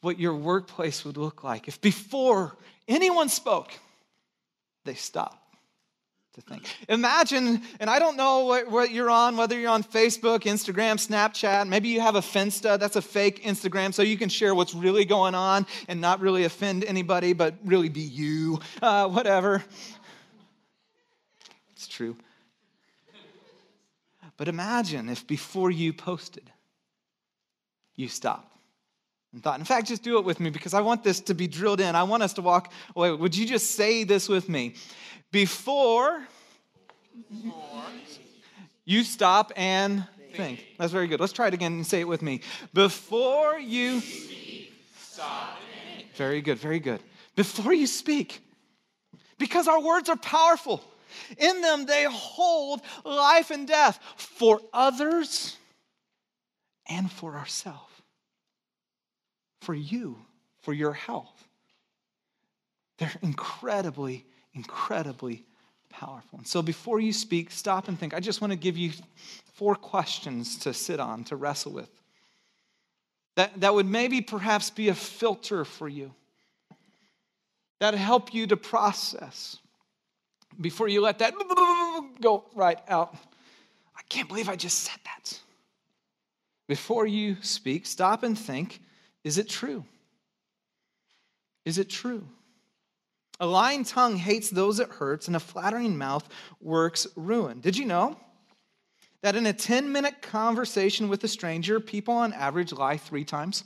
what 0.01 0.19
your 0.19 0.35
workplace 0.35 1.05
would 1.05 1.15
look 1.15 1.45
like 1.45 1.69
if 1.69 1.79
before 1.79 2.57
anyone 2.85 3.29
spoke, 3.29 3.71
they 4.83 4.95
stopped 4.95 5.55
to 6.33 6.41
think. 6.41 6.63
Imagine, 6.89 7.61
and 7.79 7.89
I 7.89 7.99
don't 7.99 8.17
know 8.17 8.43
what, 8.43 8.69
what, 8.69 8.91
you're 8.91 9.09
on, 9.09 9.37
whether 9.37 9.57
you're 9.57 9.69
on 9.69 9.81
Facebook, 9.81 10.41
Instagram, 10.41 10.95
Snapchat, 10.95 11.69
maybe 11.69 11.87
you 11.87 12.01
have 12.01 12.15
a 12.15 12.19
Finsta, 12.19 12.77
that's 12.77 12.97
a 12.97 13.01
fake 13.01 13.45
Instagram, 13.45 13.93
so 13.93 14.01
you 14.01 14.17
can 14.17 14.27
share 14.27 14.53
what's 14.53 14.75
really 14.75 15.05
going 15.05 15.33
on 15.33 15.65
and 15.87 16.01
not 16.01 16.19
really 16.19 16.43
offend 16.43 16.83
anybody, 16.83 17.31
but 17.31 17.55
really 17.63 17.87
be 17.87 18.01
you, 18.01 18.59
uh, 18.81 19.07
whatever. 19.07 19.63
It's 21.71 21.87
true. 21.87 22.17
But 24.35 24.49
imagine 24.49 25.07
if 25.07 25.25
before 25.25 25.71
you 25.71 25.93
posted, 25.93 26.51
you 27.97 28.07
stop 28.07 28.57
and 29.33 29.43
thought. 29.43 29.59
In 29.59 29.65
fact, 29.65 29.87
just 29.87 30.03
do 30.03 30.17
it 30.19 30.23
with 30.23 30.39
me 30.39 30.49
because 30.49 30.73
I 30.73 30.81
want 30.81 31.03
this 31.03 31.19
to 31.21 31.33
be 31.33 31.47
drilled 31.47 31.81
in. 31.81 31.95
I 31.95 32.03
want 32.03 32.23
us 32.23 32.33
to 32.33 32.41
walk 32.41 32.71
away. 32.95 33.11
Would 33.11 33.35
you 33.35 33.45
just 33.45 33.71
say 33.71 34.05
this 34.05 34.29
with 34.29 34.47
me? 34.47 34.75
Before, 35.31 36.25
Before. 37.29 37.83
you 38.85 39.03
stop 39.03 39.51
and 39.57 40.05
think. 40.33 40.63
That's 40.77 40.93
very 40.93 41.07
good. 41.07 41.19
Let's 41.19 41.33
try 41.33 41.47
it 41.47 41.53
again 41.53 41.73
and 41.73 41.85
say 41.85 41.99
it 41.99 42.07
with 42.07 42.21
me. 42.21 42.41
Before 42.73 43.59
you 43.59 44.01
stop. 44.97 45.57
Very 46.15 46.41
good, 46.41 46.57
very 46.59 46.79
good. 46.79 47.01
Before 47.35 47.73
you 47.73 47.87
speak, 47.87 48.39
because 49.37 49.67
our 49.67 49.81
words 49.81 50.09
are 50.09 50.15
powerful. 50.15 50.83
In 51.37 51.61
them, 51.61 51.85
they 51.85 52.05
hold 52.09 52.81
life 53.03 53.51
and 53.51 53.67
death 53.67 53.99
for 54.15 54.61
others 54.73 55.57
and 56.87 57.11
for 57.11 57.35
ourselves 57.35 57.86
for 59.61 59.73
you, 59.73 60.17
for 60.61 60.73
your 60.73 60.93
health. 60.93 61.47
They're 62.97 63.11
incredibly, 63.21 64.25
incredibly 64.53 65.45
powerful. 65.89 66.39
And 66.39 66.47
so 66.47 66.61
before 66.61 66.99
you 66.99 67.13
speak, 67.13 67.51
stop 67.51 67.87
and 67.87 67.99
think. 67.99 68.13
I 68.13 68.19
just 68.19 68.41
want 68.41 68.51
to 68.51 68.57
give 68.57 68.77
you 68.77 68.91
four 69.53 69.75
questions 69.75 70.57
to 70.59 70.73
sit 70.73 70.99
on, 70.99 71.23
to 71.25 71.35
wrestle 71.35 71.71
with. 71.71 71.89
That, 73.35 73.59
that 73.61 73.73
would 73.73 73.85
maybe 73.85 74.21
perhaps 74.21 74.69
be 74.69 74.89
a 74.89 74.95
filter 74.95 75.63
for 75.63 75.87
you, 75.87 76.13
that 77.79 77.93
help 77.93 78.33
you 78.33 78.47
to 78.47 78.57
process 78.57 79.57
before 80.59 80.87
you 80.87 81.01
let 81.01 81.19
that 81.19 81.33
go 82.19 82.45
right 82.55 82.79
out. 82.87 83.15
I 83.95 84.01
can't 84.09 84.27
believe 84.27 84.49
I 84.49 84.55
just 84.55 84.79
said 84.79 84.99
that. 85.05 85.39
Before 86.67 87.05
you 87.05 87.37
speak, 87.41 87.85
stop 87.85 88.23
and 88.23 88.37
think 88.37 88.81
is 89.27 89.37
it 89.37 89.49
true? 89.49 89.83
Is 91.65 91.77
it 91.77 91.89
true? 91.89 92.25
A 93.41 93.45
lying 93.45 93.83
tongue 93.83 94.15
hates 94.15 94.49
those 94.49 94.79
it 94.79 94.87
hurts, 94.89 95.27
and 95.27 95.35
a 95.35 95.39
flattering 95.39 95.97
mouth 95.97 96.27
works 96.61 97.05
ruin. 97.17 97.59
Did 97.59 97.77
you 97.77 97.85
know 97.85 98.17
that 99.21 99.35
in 99.35 99.45
a 99.45 99.51
10 99.51 99.91
minute 99.91 100.21
conversation 100.21 101.09
with 101.09 101.23
a 101.25 101.27
stranger, 101.27 101.81
people 101.81 102.13
on 102.13 102.31
average 102.31 102.71
lie 102.71 102.95
three 102.95 103.25
times? 103.25 103.65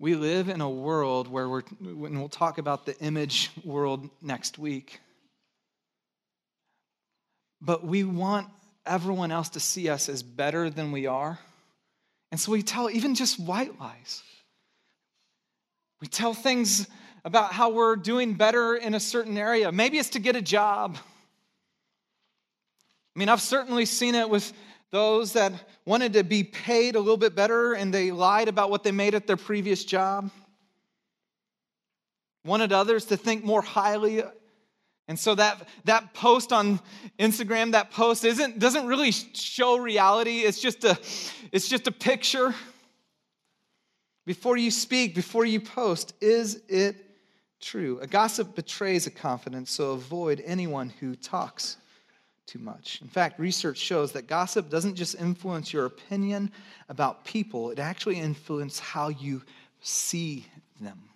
We 0.00 0.16
live 0.16 0.48
in 0.48 0.60
a 0.60 0.68
world 0.68 1.28
where 1.28 1.48
we're, 1.48 1.62
and 1.80 2.18
we'll 2.18 2.28
talk 2.28 2.58
about 2.58 2.84
the 2.84 2.98
image 2.98 3.50
world 3.64 4.10
next 4.20 4.58
week, 4.58 4.98
but 7.60 7.84
we 7.86 8.02
want 8.02 8.48
everyone 8.86 9.30
else 9.30 9.50
to 9.50 9.60
see 9.60 9.88
us 9.88 10.08
as 10.08 10.22
better 10.22 10.70
than 10.70 10.92
we 10.92 11.06
are. 11.06 11.38
And 12.30 12.40
so 12.40 12.52
we 12.52 12.62
tell 12.62 12.90
even 12.90 13.14
just 13.14 13.38
white 13.40 13.78
lies. 13.80 14.22
We 16.00 16.06
tell 16.06 16.32
things 16.32 16.86
about 17.24 17.52
how 17.52 17.70
we're 17.70 17.96
doing 17.96 18.34
better 18.34 18.74
in 18.76 18.94
a 18.94 19.00
certain 19.00 19.36
area. 19.36 19.70
Maybe 19.70 19.98
it's 19.98 20.10
to 20.10 20.18
get 20.18 20.36
a 20.36 20.42
job. 20.42 20.96
I 23.14 23.18
mean, 23.18 23.28
I've 23.28 23.42
certainly 23.42 23.84
seen 23.84 24.14
it 24.14 24.30
with 24.30 24.52
those 24.90 25.34
that 25.34 25.52
wanted 25.84 26.14
to 26.14 26.24
be 26.24 26.42
paid 26.42 26.96
a 26.96 26.98
little 26.98 27.16
bit 27.16 27.34
better 27.34 27.74
and 27.74 27.92
they 27.92 28.10
lied 28.10 28.48
about 28.48 28.70
what 28.70 28.82
they 28.82 28.92
made 28.92 29.14
at 29.14 29.26
their 29.26 29.36
previous 29.36 29.84
job. 29.84 30.30
Wanted 32.44 32.72
others 32.72 33.04
to 33.06 33.16
think 33.16 33.44
more 33.44 33.62
highly. 33.62 34.22
And 35.10 35.18
so 35.18 35.34
that, 35.34 35.66
that 35.86 36.14
post 36.14 36.52
on 36.52 36.78
Instagram, 37.18 37.72
that 37.72 37.90
post 37.90 38.24
isn't, 38.24 38.60
doesn't 38.60 38.86
really 38.86 39.10
show 39.10 39.76
reality. 39.76 40.42
It's 40.42 40.60
just, 40.60 40.84
a, 40.84 40.96
it's 41.50 41.68
just 41.68 41.88
a 41.88 41.90
picture. 41.90 42.54
Before 44.24 44.56
you 44.56 44.70
speak, 44.70 45.16
before 45.16 45.44
you 45.44 45.60
post, 45.60 46.14
is 46.20 46.62
it 46.68 46.94
true? 47.60 47.98
A 48.00 48.06
gossip 48.06 48.54
betrays 48.54 49.08
a 49.08 49.10
confidence, 49.10 49.72
so 49.72 49.90
avoid 49.90 50.44
anyone 50.46 50.90
who 51.00 51.16
talks 51.16 51.78
too 52.46 52.60
much. 52.60 53.00
In 53.02 53.08
fact, 53.08 53.40
research 53.40 53.78
shows 53.78 54.12
that 54.12 54.28
gossip 54.28 54.70
doesn't 54.70 54.94
just 54.94 55.16
influence 55.16 55.72
your 55.72 55.86
opinion 55.86 56.52
about 56.88 57.24
people, 57.24 57.72
it 57.72 57.80
actually 57.80 58.20
influences 58.20 58.78
how 58.78 59.08
you 59.08 59.42
see 59.80 60.46
them. 60.80 61.09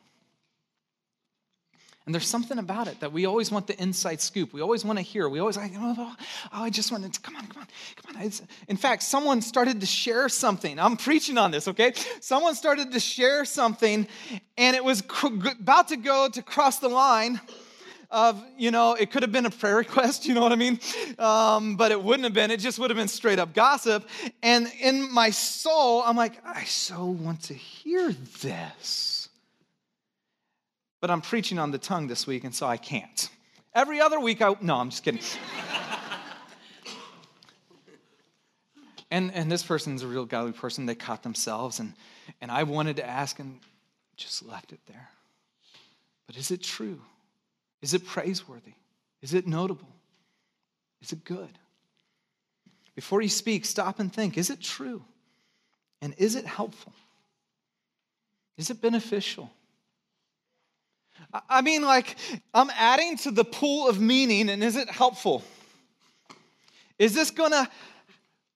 And 2.07 2.15
there's 2.15 2.29
something 2.29 2.59
about 2.59 2.87
it 2.87 3.01
that 3.01 3.13
we 3.13 3.25
always 3.25 3.51
want 3.51 3.67
the 3.67 3.81
inside 3.81 4.21
scoop. 4.21 4.53
We 4.53 4.61
always 4.61 4.85
want 4.85 4.99
to 4.99 5.03
hear. 5.03 5.27
We 5.27 5.39
always 5.39 5.57
like, 5.57 5.73
oh, 5.75 5.95
oh, 5.97 6.17
oh 6.53 6.63
I 6.63 6.69
just 6.69 6.93
wanted 6.93 7.15
to, 7.15 7.21
come 7.21 7.35
on, 7.35 7.47
come 7.47 7.63
on, 7.63 7.69
come 7.97 8.17
on. 8.17 8.23
It's, 8.23 8.43
in 8.69 8.77
fact, 8.77 9.03
someone 9.03 9.41
started 9.41 9.81
to 9.81 9.87
share 9.87 10.29
something. 10.29 10.79
I'm 10.79 10.99
preaching 10.99 11.39
on 11.39 11.51
this, 11.51 11.67
okay? 11.67 11.95
Someone 12.21 12.55
started 12.57 12.93
to 12.93 13.01
share 13.01 13.47
something, 13.47 14.07
and 14.59 14.77
it 14.77 14.85
was 14.85 15.03
about 15.23 15.89
to 15.89 15.97
go 15.97 16.29
to 16.29 16.43
cross 16.43 16.79
the 16.79 16.89
line 16.89 17.41
of, 18.11 18.45
you 18.59 18.71
know, 18.71 18.93
it 18.93 19.11
could 19.11 19.23
have 19.23 19.33
been 19.33 19.47
a 19.47 19.51
prayer 19.51 19.77
request, 19.77 20.27
you 20.27 20.35
know 20.35 20.43
what 20.43 20.53
I 20.53 20.57
mean? 20.57 20.79
Um, 21.19 21.77
but 21.77 21.91
it 21.91 22.03
wouldn't 22.03 22.25
have 22.25 22.35
been. 22.35 22.51
It 22.51 22.61
just 22.61 22.79
would 22.79 22.91
have 22.91 22.99
been 22.99 23.09
straight 23.09 23.39
up 23.39 23.55
gossip. 23.55 24.07
And 24.43 24.71
in 24.79 25.11
my 25.11 25.31
soul, 25.31 26.03
I'm 26.05 26.17
like, 26.17 26.35
I 26.45 26.65
so 26.65 27.07
want 27.07 27.45
to 27.45 27.55
hear 27.55 28.13
this. 28.43 29.14
But 31.05 31.11
I'm 31.11 31.21
preaching 31.21 31.59
on 31.59 31.71
the 31.71 31.77
tongue 31.77 32.07
this 32.07 32.27
week, 32.27 32.45
and 32.45 32.55
so 32.55 32.67
I 32.67 32.79
can't. 32.79 33.29
Every 33.75 34.01
other 34.01 34.19
week, 34.19 34.41
I, 34.41 34.57
no, 34.63 34.77
I'm 34.77 34.89
just 34.89 35.05
kidding. 35.05 35.21
and, 39.11 39.31
and 39.35 39.53
this 39.53 39.63
person's 39.63 40.03
a 40.03 40.07
real 40.07 40.25
godly 40.25 40.53
person. 40.53 40.87
They 40.87 40.95
caught 40.95 41.23
themselves, 41.23 41.79
and, 41.79 41.93
and 42.41 42.51
I 42.51 42.63
wanted 42.63 42.97
to 42.97 43.07
ask 43.07 43.39
and 43.39 43.61
just 44.17 44.47
left 44.47 44.73
it 44.73 44.81
there. 44.87 45.11
But 46.27 46.39
is 46.39 46.51
it 46.51 46.63
true? 46.63 47.03
Is 47.83 47.93
it 47.93 48.07
praiseworthy? 48.07 48.73
Is 49.21 49.35
it 49.35 49.47
notable? 49.47 49.93
Is 51.03 51.13
it 51.13 51.23
good? 51.23 51.59
Before 52.95 53.21
you 53.21 53.29
speak, 53.29 53.67
stop 53.67 53.99
and 53.99 54.11
think 54.11 54.39
is 54.39 54.49
it 54.49 54.63
true? 54.63 55.05
And 56.01 56.15
is 56.17 56.35
it 56.35 56.47
helpful? 56.47 56.95
Is 58.57 58.71
it 58.71 58.81
beneficial? 58.81 59.51
I 61.49 61.63
mean, 61.63 61.83
like, 61.83 62.17
I'm 62.53 62.71
adding 62.71 63.17
to 63.19 63.31
the 63.31 63.45
pool 63.45 63.89
of 63.89 64.01
meaning, 64.01 64.49
and 64.49 64.63
is 64.63 64.77
it 64.77 64.89
helpful? 64.89 65.43
Is 66.99 67.15
this 67.15 67.31
gonna 67.31 67.69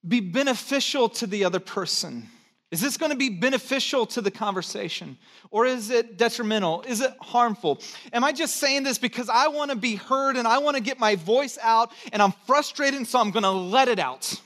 be 0.06 0.20
beneficial 0.20 1.08
to 1.08 1.26
the 1.26 1.44
other 1.44 1.60
person? 1.60 2.28
Is 2.70 2.82
this 2.82 2.98
going 2.98 3.10
to 3.10 3.16
be 3.16 3.30
beneficial 3.30 4.04
to 4.06 4.20
the 4.20 4.30
conversation? 4.30 5.16
Or 5.50 5.64
is 5.64 5.88
it 5.88 6.18
detrimental? 6.18 6.83
Is 6.87 7.00
it 7.00 7.14
harmful? 7.20 7.80
Am 8.12 8.22
I 8.22 8.33
just 8.33 8.56
saying 8.56 8.83
this 8.83 8.98
because 8.98 9.30
I 9.30 9.48
want 9.48 9.70
to 9.70 9.76
be 9.76 9.96
heard 9.96 10.37
and 10.37 10.46
I 10.46 10.59
want 10.59 10.76
to 10.76 10.83
get 10.83 10.98
my 10.98 11.14
voice 11.14 11.56
out 11.62 11.92
and 12.12 12.20
I'm 12.20 12.33
frustrated, 12.46 13.06
so 13.06 13.20
I'm 13.20 13.30
going 13.30 13.44
to 13.44 13.50
let 13.50 13.88
it 13.88 13.98
out? 13.98 14.38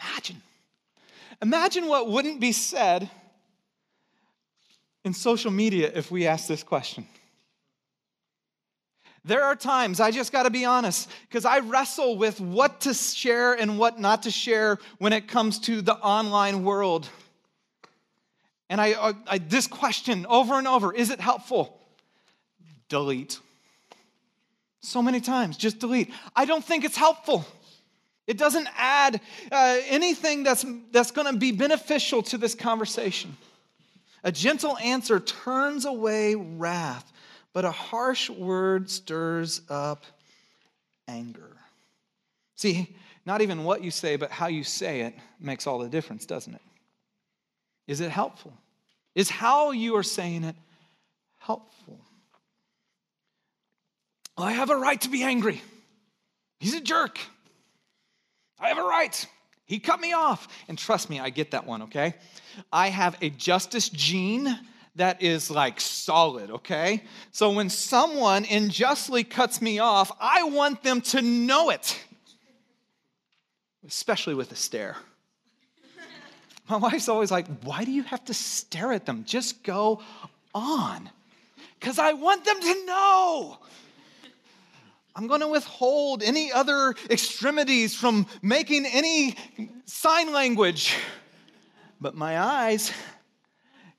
Imagine. 0.00 0.42
Imagine 1.40 1.86
what 1.86 2.08
wouldn't 2.08 2.40
be 2.40 2.50
said 2.50 3.08
in 5.04 5.12
social 5.12 5.50
media 5.50 5.90
if 5.94 6.10
we 6.10 6.26
ask 6.26 6.46
this 6.46 6.62
question. 6.62 7.06
There 9.26 9.42
are 9.42 9.56
times, 9.56 10.00
I 10.00 10.10
just 10.10 10.32
got 10.32 10.42
to 10.42 10.50
be 10.50 10.66
honest, 10.66 11.08
because 11.28 11.46
I 11.46 11.60
wrestle 11.60 12.18
with 12.18 12.40
what 12.40 12.82
to 12.82 12.92
share 12.92 13.54
and 13.54 13.78
what 13.78 13.98
not 13.98 14.24
to 14.24 14.30
share 14.30 14.78
when 14.98 15.14
it 15.14 15.28
comes 15.28 15.58
to 15.60 15.80
the 15.80 15.94
online 15.94 16.62
world. 16.62 17.08
And 18.68 18.80
I, 18.80 18.92
uh, 18.92 19.12
I, 19.26 19.38
this 19.38 19.66
question 19.66 20.26
over 20.28 20.54
and 20.54 20.68
over 20.68 20.92
is 20.92 21.10
it 21.10 21.20
helpful? 21.20 21.80
Delete. 22.90 23.38
So 24.80 25.00
many 25.00 25.20
times, 25.20 25.56
just 25.56 25.78
delete. 25.78 26.12
I 26.36 26.44
don't 26.44 26.62
think 26.62 26.84
it's 26.84 26.96
helpful. 26.96 27.46
It 28.26 28.36
doesn't 28.36 28.68
add 28.76 29.20
uh, 29.50 29.78
anything 29.86 30.42
that's, 30.44 30.66
that's 30.92 31.10
to 31.12 31.38
be 31.38 31.52
beneficial 31.52 32.22
to 32.24 32.38
this 32.38 32.54
conversation. 32.54 33.36
A 34.24 34.32
gentle 34.32 34.76
answer 34.78 35.20
turns 35.20 35.84
away 35.84 36.34
wrath, 36.34 37.12
but 37.52 37.64
a 37.64 37.70
harsh 37.70 38.30
word 38.30 38.90
stirs 38.90 39.60
up 39.68 40.04
anger. 41.06 41.56
See, 42.56 42.96
not 43.26 43.42
even 43.42 43.64
what 43.64 43.84
you 43.84 43.90
say, 43.90 44.16
but 44.16 44.30
how 44.30 44.46
you 44.46 44.64
say 44.64 45.02
it 45.02 45.14
makes 45.38 45.66
all 45.66 45.78
the 45.78 45.88
difference, 45.88 46.24
doesn't 46.24 46.54
it? 46.54 46.62
Is 47.86 48.00
it 48.00 48.10
helpful? 48.10 48.54
Is 49.14 49.28
how 49.28 49.72
you 49.72 49.96
are 49.96 50.02
saying 50.02 50.44
it 50.44 50.56
helpful? 51.38 52.00
Well, 54.36 54.46
I 54.46 54.52
have 54.52 54.70
a 54.70 54.76
right 54.76 55.00
to 55.02 55.10
be 55.10 55.22
angry. 55.22 55.60
He's 56.60 56.74
a 56.74 56.80
jerk. 56.80 57.18
I 58.58 58.68
have 58.68 58.78
a 58.78 58.82
right. 58.82 59.26
He 59.66 59.78
cut 59.78 60.00
me 60.00 60.12
off. 60.12 60.48
And 60.68 60.78
trust 60.78 61.08
me, 61.08 61.20
I 61.20 61.30
get 61.30 61.52
that 61.52 61.66
one, 61.66 61.82
okay? 61.82 62.14
I 62.72 62.88
have 62.88 63.16
a 63.20 63.30
justice 63.30 63.88
gene 63.88 64.58
that 64.96 65.22
is 65.22 65.50
like 65.50 65.80
solid, 65.80 66.50
okay? 66.50 67.02
So 67.32 67.50
when 67.50 67.68
someone 67.68 68.44
unjustly 68.44 69.24
cuts 69.24 69.60
me 69.60 69.78
off, 69.78 70.12
I 70.20 70.44
want 70.44 70.82
them 70.82 71.00
to 71.02 71.22
know 71.22 71.70
it, 71.70 71.98
especially 73.86 74.34
with 74.34 74.52
a 74.52 74.56
stare. 74.56 74.96
My 76.68 76.76
wife's 76.76 77.08
always 77.08 77.30
like, 77.30 77.46
Why 77.62 77.84
do 77.84 77.90
you 77.90 78.04
have 78.04 78.24
to 78.26 78.34
stare 78.34 78.92
at 78.92 79.06
them? 79.06 79.24
Just 79.26 79.64
go 79.64 80.00
on. 80.54 81.10
Because 81.80 81.98
I 81.98 82.12
want 82.12 82.44
them 82.44 82.60
to 82.60 82.86
know. 82.86 83.58
I'm 85.16 85.28
going 85.28 85.40
to 85.40 85.48
withhold 85.48 86.22
any 86.22 86.50
other 86.50 86.94
extremities 87.08 87.94
from 87.94 88.26
making 88.42 88.84
any 88.86 89.36
sign 89.84 90.32
language. 90.32 90.96
But 92.00 92.16
my 92.16 92.40
eyes, 92.40 92.92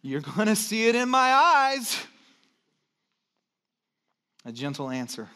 you're 0.02 0.22
going 0.22 0.48
to 0.48 0.56
see 0.56 0.88
it 0.88 0.96
in 0.96 1.10
my 1.10 1.32
eyes. 1.32 1.98
A 4.44 4.52
gentle 4.52 4.90
answer 4.90 5.30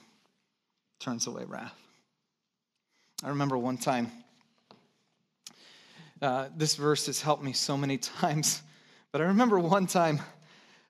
turns 0.99 1.27
away 1.27 1.45
wrath. 1.45 1.73
I 3.23 3.29
remember 3.29 3.57
one 3.57 3.77
time, 3.77 4.11
uh, 6.21 6.49
this 6.55 6.75
verse 6.75 7.05
has 7.05 7.21
helped 7.21 7.43
me 7.43 7.53
so 7.53 7.77
many 7.77 7.97
times, 8.21 8.61
but 9.11 9.21
I 9.21 9.25
remember 9.25 9.59
one 9.59 9.87
time 9.87 10.19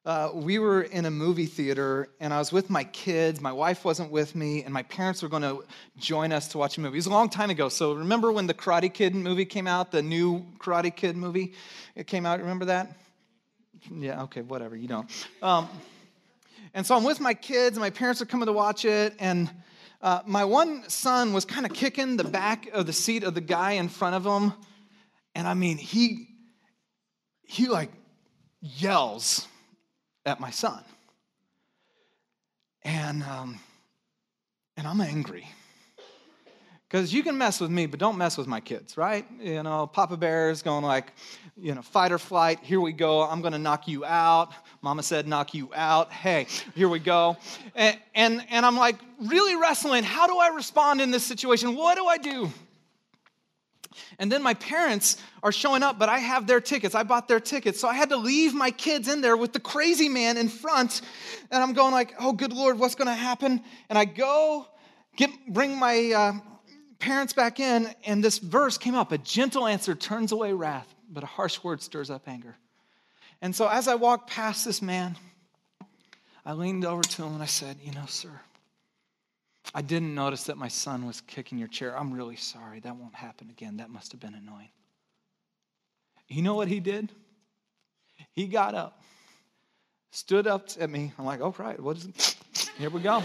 uh, 0.05 0.31
we 0.33 0.59
were 0.59 0.83
in 0.83 1.05
a 1.05 1.11
movie 1.11 1.45
theater 1.45 2.09
and 2.19 2.33
I 2.33 2.39
was 2.39 2.51
with 2.51 2.69
my 2.69 2.83
kids. 2.85 3.41
My 3.41 3.51
wife 3.51 3.83
wasn't 3.83 4.11
with 4.11 4.33
me, 4.33 4.63
and 4.63 4.73
my 4.73 4.83
parents 4.83 5.21
were 5.21 5.29
going 5.29 5.43
to 5.43 5.63
join 5.97 6.31
us 6.31 6.47
to 6.49 6.57
watch 6.57 6.77
a 6.77 6.81
movie. 6.81 6.95
It 6.95 6.99
was 6.99 7.05
a 7.07 7.11
long 7.11 7.29
time 7.29 7.49
ago. 7.49 7.69
So 7.69 7.93
remember 7.93 8.31
when 8.31 8.47
the 8.47 8.53
Karate 8.53 8.93
Kid 8.93 9.13
movie 9.13 9.45
came 9.45 9.67
out, 9.67 9.91
the 9.91 10.01
new 10.01 10.45
Karate 10.57 10.95
Kid 10.95 11.17
movie? 11.17 11.53
It 11.95 12.07
came 12.07 12.25
out. 12.25 12.39
Remember 12.39 12.65
that? 12.65 12.95
Yeah, 13.91 14.23
okay, 14.23 14.41
whatever, 14.41 14.75
you 14.75 14.87
don't. 14.87 15.09
Um, 15.41 15.69
and 16.73 16.85
so 16.85 16.95
I'm 16.95 17.03
with 17.03 17.19
my 17.19 17.33
kids, 17.33 17.77
and 17.77 17.81
my 17.81 17.89
parents 17.89 18.21
are 18.21 18.25
coming 18.25 18.45
to 18.45 18.53
watch 18.53 18.85
it, 18.85 19.15
and 19.19 19.49
uh, 20.01 20.21
my 20.25 20.45
one 20.45 20.87
son 20.89 21.33
was 21.33 21.45
kind 21.45 21.65
of 21.65 21.73
kicking 21.73 22.15
the 22.15 22.23
back 22.23 22.69
of 22.71 22.85
the 22.85 22.93
seat 22.93 23.23
of 23.23 23.33
the 23.33 23.41
guy 23.41 23.71
in 23.73 23.89
front 23.89 24.15
of 24.15 24.25
him. 24.25 24.53
And 25.35 25.47
I 25.47 25.53
mean, 25.53 25.77
he, 25.77 26.27
he 27.43 27.67
like 27.67 27.91
yells 28.61 29.47
at 30.25 30.39
my 30.39 30.51
son. 30.51 30.83
And, 32.83 33.23
um, 33.23 33.59
and 34.77 34.87
I'm 34.87 35.01
angry 35.01 35.47
Because 36.89 37.13
you 37.13 37.21
can 37.21 37.37
mess 37.37 37.59
with 37.59 37.69
me, 37.69 37.85
but 37.85 37.99
don't 37.99 38.17
mess 38.17 38.35
with 38.35 38.47
my 38.47 38.59
kids, 38.59 38.97
right? 38.97 39.23
You 39.39 39.61
know, 39.61 39.85
Papa 39.85 40.17
Bear 40.17 40.49
is 40.49 40.63
going 40.63 40.83
like, 40.83 41.13
you 41.55 41.75
know, 41.75 41.83
fight 41.83 42.11
or 42.11 42.17
flight. 42.17 42.59
Here 42.63 42.79
we 42.79 42.93
go. 42.93 43.21
I'm 43.21 43.41
to 43.51 43.59
knock 43.59 43.87
you 43.87 44.05
out. 44.05 44.53
Mama 44.81 45.03
said, 45.03 45.27
knock 45.27 45.53
you 45.53 45.69
out. 45.75 46.11
Hey, 46.11 46.47
here 46.73 46.89
we 46.89 46.97
go. 46.97 47.37
And, 47.75 47.99
and, 48.15 48.45
and 48.49 48.65
I'm 48.65 48.75
like 48.75 48.95
really 49.19 49.55
wrestling. 49.55 50.03
How 50.03 50.25
do 50.25 50.39
I 50.39 50.47
respond 50.47 50.99
in 50.99 51.11
this 51.11 51.23
situation? 51.23 51.75
What 51.75 51.95
do 51.95 52.07
I 52.07 52.17
do? 52.17 52.49
And 54.19 54.31
then 54.31 54.43
my 54.43 54.53
parents 54.53 55.17
are 55.43 55.51
showing 55.51 55.83
up, 55.83 55.97
but 55.97 56.09
I 56.09 56.19
have 56.19 56.47
their 56.47 56.61
tickets. 56.61 56.95
I 56.95 57.03
bought 57.03 57.27
their 57.27 57.39
tickets. 57.39 57.79
So 57.79 57.87
I 57.87 57.95
had 57.95 58.09
to 58.09 58.17
leave 58.17 58.53
my 58.53 58.71
kids 58.71 59.07
in 59.07 59.21
there 59.21 59.35
with 59.35 59.53
the 59.53 59.59
crazy 59.59 60.09
man 60.09 60.37
in 60.37 60.47
front. 60.47 61.01
And 61.51 61.61
I'm 61.63 61.73
going 61.73 61.93
like, 61.93 62.13
oh, 62.19 62.33
good 62.33 62.53
Lord, 62.53 62.79
what's 62.79 62.95
going 62.95 63.07
to 63.07 63.13
happen? 63.13 63.61
And 63.89 63.97
I 63.97 64.05
go 64.05 64.67
get, 65.15 65.31
bring 65.47 65.77
my 65.77 66.11
uh, 66.11 66.33
parents 66.99 67.33
back 67.33 67.59
in, 67.59 67.93
and 68.05 68.23
this 68.23 68.37
verse 68.37 68.77
came 68.77 68.95
up. 68.95 69.11
A 69.11 69.17
gentle 69.17 69.65
answer 69.65 69.95
turns 69.95 70.31
away 70.31 70.53
wrath, 70.53 70.93
but 71.09 71.23
a 71.23 71.27
harsh 71.27 71.63
word 71.63 71.81
stirs 71.81 72.09
up 72.09 72.27
anger. 72.27 72.55
And 73.41 73.55
so 73.55 73.67
as 73.67 73.87
I 73.87 73.95
walked 73.95 74.29
past 74.29 74.65
this 74.65 74.81
man, 74.81 75.15
I 76.45 76.53
leaned 76.53 76.85
over 76.85 77.01
to 77.01 77.23
him 77.23 77.33
and 77.33 77.43
I 77.43 77.47
said, 77.47 77.77
you 77.81 77.91
know, 77.93 78.05
sir, 78.07 78.41
I 79.73 79.81
didn't 79.81 80.15
notice 80.15 80.43
that 80.45 80.57
my 80.57 80.67
son 80.67 81.05
was 81.05 81.21
kicking 81.21 81.57
your 81.57 81.67
chair. 81.67 81.97
I'm 81.97 82.11
really 82.11 82.35
sorry. 82.35 82.79
That 82.79 82.95
won't 82.95 83.15
happen 83.15 83.49
again. 83.49 83.77
That 83.77 83.89
must 83.89 84.11
have 84.11 84.19
been 84.19 84.33
annoying. 84.33 84.69
You 86.27 86.41
know 86.41 86.55
what 86.55 86.67
he 86.67 86.79
did? 86.79 87.11
He 88.33 88.47
got 88.47 88.75
up, 88.75 89.01
stood 90.11 90.47
up 90.47 90.67
at 90.79 90.89
me. 90.89 91.13
I'm 91.17 91.25
like, 91.25 91.41
oh, 91.41 91.53
right. 91.57 91.79
What 91.79 91.97
is? 91.97 92.35
Here 92.77 92.89
we 92.89 93.01
go. 93.01 93.19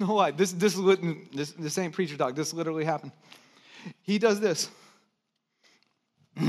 no, 0.00 0.14
why? 0.14 0.30
This, 0.30 0.52
this, 0.52 0.74
this, 1.32 1.52
this 1.52 1.78
ain't 1.78 1.94
preacher 1.94 2.16
talk. 2.16 2.34
This 2.34 2.52
literally 2.54 2.84
happened. 2.84 3.12
He 4.02 4.18
does 4.18 4.40
this. 4.40 4.70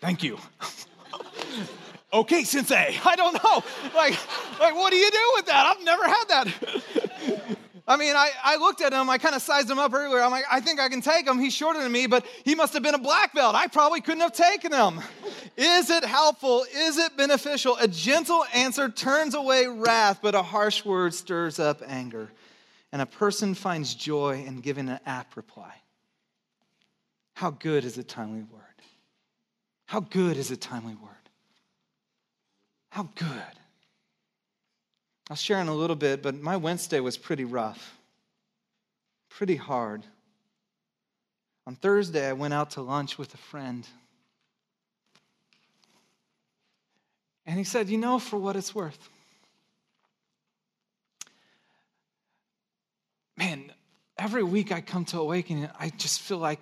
Thank 0.00 0.22
you 0.22 0.38
okay, 2.12 2.44
sensei. 2.44 2.98
I 3.04 3.16
don't 3.16 3.32
know. 3.42 3.62
Like, 3.94 4.18
like 4.60 4.74
what 4.74 4.90
do 4.90 4.96
you 4.96 5.10
do 5.10 5.32
with 5.36 5.46
that? 5.46 5.66
I've 5.66 5.84
never 5.84 6.04
had 6.04 6.24
that. 6.28 6.82
I 7.86 7.98
mean, 7.98 8.16
I, 8.16 8.30
I 8.42 8.56
looked 8.56 8.80
at 8.80 8.94
him, 8.94 9.10
I 9.10 9.18
kind 9.18 9.34
of 9.34 9.42
sized 9.42 9.70
him 9.70 9.78
up 9.78 9.92
earlier. 9.92 10.22
I'm 10.22 10.30
like, 10.30 10.46
I 10.50 10.60
think 10.60 10.80
I 10.80 10.88
can 10.88 11.02
take 11.02 11.26
him. 11.26 11.38
He's 11.38 11.52
shorter 11.52 11.82
than 11.82 11.92
me, 11.92 12.06
but 12.06 12.24
he 12.42 12.54
must 12.54 12.72
have 12.72 12.82
been 12.82 12.94
a 12.94 12.98
black 12.98 13.34
belt. 13.34 13.54
I 13.54 13.66
probably 13.66 14.00
couldn't 14.00 14.22
have 14.22 14.32
taken 14.32 14.72
him. 14.72 15.00
Is 15.56 15.90
it 15.90 16.02
helpful? 16.02 16.64
Is 16.74 16.96
it 16.96 17.14
beneficial? 17.16 17.76
A 17.78 17.86
gentle 17.86 18.44
answer 18.54 18.88
turns 18.88 19.34
away 19.34 19.66
wrath, 19.66 20.20
but 20.22 20.34
a 20.34 20.42
harsh 20.42 20.82
word 20.82 21.12
stirs 21.12 21.58
up 21.58 21.82
anger. 21.86 22.30
And 22.90 23.02
a 23.02 23.06
person 23.06 23.54
finds 23.54 23.94
joy 23.94 24.44
in 24.46 24.60
giving 24.60 24.88
an 24.88 25.00
apt 25.04 25.36
reply. 25.36 25.74
How 27.34 27.50
good 27.50 27.84
is 27.84 27.98
a 27.98 28.04
timely 28.04 28.44
word? 28.44 28.62
How 29.86 30.00
good 30.00 30.38
is 30.38 30.50
a 30.50 30.56
timely 30.56 30.94
word? 30.94 31.10
How 32.88 33.10
good. 33.14 33.58
I'll 35.30 35.36
share 35.36 35.60
in 35.60 35.68
a 35.68 35.74
little 35.74 35.96
bit, 35.96 36.22
but 36.22 36.34
my 36.34 36.56
Wednesday 36.56 37.00
was 37.00 37.16
pretty 37.16 37.44
rough, 37.44 37.96
pretty 39.30 39.56
hard. 39.56 40.02
On 41.66 41.74
Thursday, 41.74 42.28
I 42.28 42.34
went 42.34 42.52
out 42.52 42.72
to 42.72 42.82
lunch 42.82 43.16
with 43.16 43.32
a 43.32 43.38
friend. 43.38 43.86
And 47.46 47.56
he 47.56 47.64
said, 47.64 47.88
You 47.88 47.98
know, 47.98 48.18
for 48.18 48.36
what 48.38 48.54
it's 48.54 48.74
worth, 48.74 49.08
man, 53.36 53.72
every 54.18 54.42
week 54.42 54.72
I 54.72 54.82
come 54.82 55.06
to 55.06 55.20
Awakening, 55.20 55.68
I 55.78 55.88
just 55.90 56.20
feel 56.20 56.38
like 56.38 56.60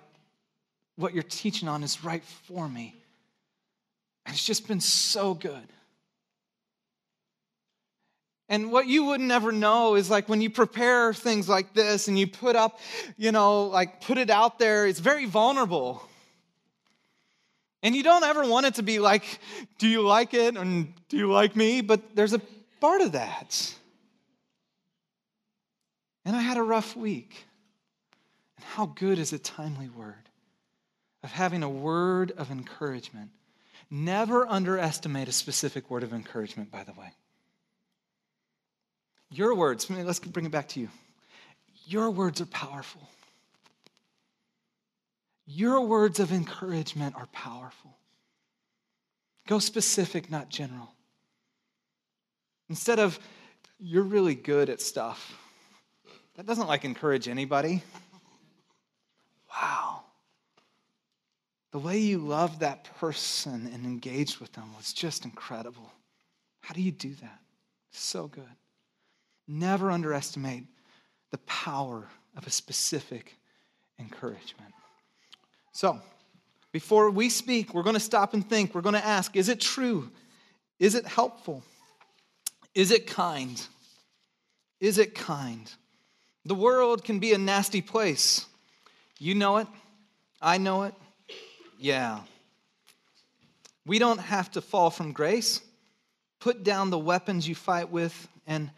what 0.95 1.13
you're 1.13 1.23
teaching 1.23 1.67
on 1.67 1.83
is 1.83 2.03
right 2.03 2.23
for 2.23 2.69
me. 2.69 2.95
And 4.25 4.33
it's 4.33 4.45
just 4.45 4.67
been 4.69 4.79
so 4.79 5.33
good. 5.33 5.67
And 8.53 8.71
what 8.71 8.85
you 8.85 9.05
would 9.05 9.19
never 9.19 9.51
know 9.51 9.95
is 9.95 10.11
like 10.11 10.29
when 10.29 10.39
you 10.39 10.51
prepare 10.51 11.11
things 11.11 11.49
like 11.49 11.73
this 11.73 12.07
and 12.07 12.19
you 12.19 12.27
put 12.27 12.55
up, 12.55 12.79
you 13.17 13.31
know, 13.31 13.63
like 13.63 14.01
put 14.01 14.19
it 14.19 14.29
out 14.29 14.59
there, 14.59 14.85
it's 14.85 14.99
very 14.99 15.25
vulnerable. 15.25 16.07
And 17.81 17.95
you 17.95 18.03
don't 18.03 18.23
ever 18.23 18.47
want 18.47 18.67
it 18.67 18.75
to 18.75 18.83
be 18.83 18.99
like, 18.99 19.39
do 19.79 19.87
you 19.87 20.03
like 20.03 20.35
it 20.35 20.55
and 20.55 20.93
do 21.09 21.17
you 21.17 21.31
like 21.31 21.55
me? 21.55 21.81
But 21.81 22.15
there's 22.15 22.33
a 22.33 22.41
part 22.79 23.01
of 23.01 23.13
that. 23.13 23.73
And 26.23 26.35
I 26.35 26.41
had 26.41 26.57
a 26.57 26.63
rough 26.63 26.95
week. 26.95 27.47
And 28.57 28.65
how 28.65 28.85
good 28.85 29.17
is 29.17 29.33
a 29.33 29.39
timely 29.39 29.89
word 29.89 30.29
of 31.23 31.31
having 31.31 31.63
a 31.63 31.69
word 31.69 32.31
of 32.37 32.51
encouragement? 32.51 33.31
Never 33.89 34.47
underestimate 34.47 35.27
a 35.27 35.31
specific 35.31 35.89
word 35.89 36.03
of 36.03 36.13
encouragement, 36.13 36.69
by 36.69 36.83
the 36.83 36.93
way. 36.93 37.13
Your 39.33 39.55
words, 39.55 39.89
let's 39.89 40.19
bring 40.19 40.45
it 40.45 40.51
back 40.51 40.67
to 40.69 40.79
you. 40.79 40.89
Your 41.87 42.11
words 42.11 42.39
are 42.39 42.45
powerful. 42.45 43.09
Your 45.47 45.81
words 45.81 46.19
of 46.19 46.31
encouragement 46.31 47.15
are 47.15 47.25
powerful. 47.33 47.97
Go 49.47 49.57
specific, 49.57 50.29
not 50.29 50.49
general. 50.49 50.93
Instead 52.69 52.99
of, 52.99 53.17
you're 53.79 54.03
really 54.03 54.35
good 54.35 54.69
at 54.69 54.79
stuff, 54.79 55.35
that 56.35 56.45
doesn't 56.45 56.67
like 56.67 56.85
encourage 56.85 57.27
anybody. 57.27 57.81
Wow. 59.49 60.01
The 61.71 61.79
way 61.79 61.97
you 61.97 62.19
loved 62.19 62.59
that 62.59 62.83
person 62.99 63.69
and 63.73 63.83
engaged 63.83 64.39
with 64.39 64.53
them 64.53 64.75
was 64.77 64.93
just 64.93 65.25
incredible. 65.25 65.91
How 66.61 66.75
do 66.75 66.81
you 66.81 66.91
do 66.91 67.15
that? 67.15 67.39
So 67.91 68.27
good. 68.27 68.43
Never 69.47 69.91
underestimate 69.91 70.65
the 71.31 71.37
power 71.39 72.07
of 72.37 72.47
a 72.47 72.49
specific 72.49 73.37
encouragement. 73.99 74.73
So, 75.71 75.99
before 76.71 77.09
we 77.09 77.29
speak, 77.29 77.73
we're 77.73 77.83
going 77.83 77.95
to 77.95 77.99
stop 77.99 78.33
and 78.33 78.47
think. 78.47 78.73
We're 78.73 78.81
going 78.81 78.95
to 78.95 79.05
ask 79.05 79.35
is 79.35 79.49
it 79.49 79.59
true? 79.59 80.09
Is 80.79 80.95
it 80.95 81.05
helpful? 81.05 81.63
Is 82.73 82.91
it 82.91 83.07
kind? 83.07 83.61
Is 84.79 84.97
it 84.97 85.15
kind? 85.15 85.71
The 86.45 86.55
world 86.55 87.03
can 87.03 87.19
be 87.19 87.33
a 87.33 87.37
nasty 87.37 87.81
place. 87.81 88.45
You 89.19 89.35
know 89.35 89.57
it. 89.57 89.67
I 90.41 90.57
know 90.57 90.83
it. 90.83 90.93
Yeah. 91.79 92.21
We 93.85 93.99
don't 93.99 94.19
have 94.19 94.51
to 94.51 94.61
fall 94.61 94.89
from 94.89 95.13
grace. 95.13 95.61
Put 96.39 96.63
down 96.63 96.89
the 96.89 96.99
weapons 96.99 97.47
you 97.47 97.55
fight 97.55 97.89
with 97.89 98.27
and 98.45 98.71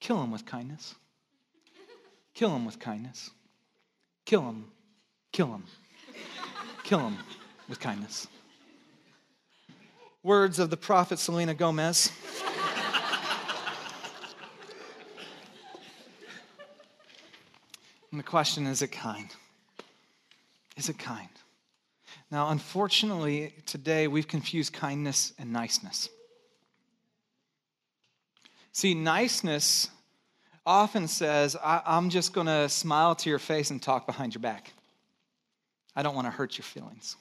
Kill 0.00 0.22
him 0.22 0.30
with 0.30 0.44
kindness. 0.44 0.94
Kill 2.34 2.54
him 2.54 2.66
with 2.66 2.78
kindness. 2.78 3.30
Kill 4.24 4.42
him. 4.42 4.66
Kill 5.32 5.46
him. 5.48 5.64
Kill 6.84 7.00
him 7.00 7.16
with 7.68 7.80
kindness. 7.80 8.28
Words 10.22 10.58
of 10.58 10.70
the 10.70 10.76
prophet 10.76 11.18
Selena 11.18 11.54
Gomez. 11.54 12.10
and 18.10 18.18
the 18.20 18.24
question 18.24 18.66
is 18.66 18.82
it 18.82 18.88
kind? 18.92 19.28
Is 20.76 20.88
it 20.88 20.98
kind? 20.98 21.28
Now, 22.30 22.50
unfortunately, 22.50 23.54
today 23.66 24.08
we've 24.08 24.28
confused 24.28 24.72
kindness 24.72 25.32
and 25.38 25.52
niceness. 25.52 26.08
See, 28.76 28.92
niceness 28.92 29.88
often 30.66 31.08
says, 31.08 31.56
I- 31.56 31.96
am 31.96 32.10
just 32.10 32.34
going 32.34 32.46
to 32.46 32.68
smile 32.68 33.14
to 33.14 33.30
your 33.30 33.38
face 33.38 33.70
and 33.70 33.80
talk 33.80 34.04
behind 34.04 34.34
your 34.34 34.42
back. 34.42 34.70
I 35.94 36.02
don't 36.02 36.14
want 36.14 36.26
to 36.26 36.30
hurt 36.30 36.58
your 36.58 36.64
feelings. 36.64 37.16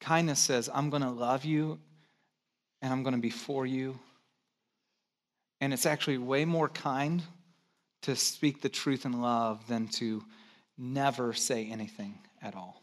Kindness 0.00 0.40
says, 0.40 0.68
I'm 0.74 0.90
going 0.90 1.04
to 1.04 1.10
love 1.10 1.44
you 1.44 1.78
and 2.82 2.92
I'm 2.92 3.04
going 3.04 3.14
to 3.14 3.20
be 3.20 3.30
for 3.30 3.64
you. 3.64 3.96
And 5.60 5.72
it's 5.72 5.86
actually 5.86 6.18
way 6.18 6.44
more 6.44 6.68
kind 6.68 7.22
to 8.02 8.16
speak 8.16 8.62
the 8.62 8.68
truth 8.68 9.06
in 9.06 9.22
love 9.22 9.64
than 9.68 9.86
to 9.86 10.24
never 10.76 11.32
say 11.32 11.66
anything 11.70 12.18
at 12.42 12.56
all. 12.56 12.82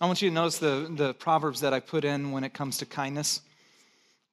I 0.00 0.06
want 0.06 0.20
you 0.20 0.30
to 0.30 0.34
notice 0.34 0.58
the, 0.58 0.92
the 0.96 1.14
proverbs 1.14 1.60
that 1.60 1.72
I 1.72 1.78
put 1.78 2.04
in 2.04 2.32
when 2.32 2.42
it 2.42 2.54
comes 2.54 2.78
to 2.78 2.86
kindness. 2.86 3.40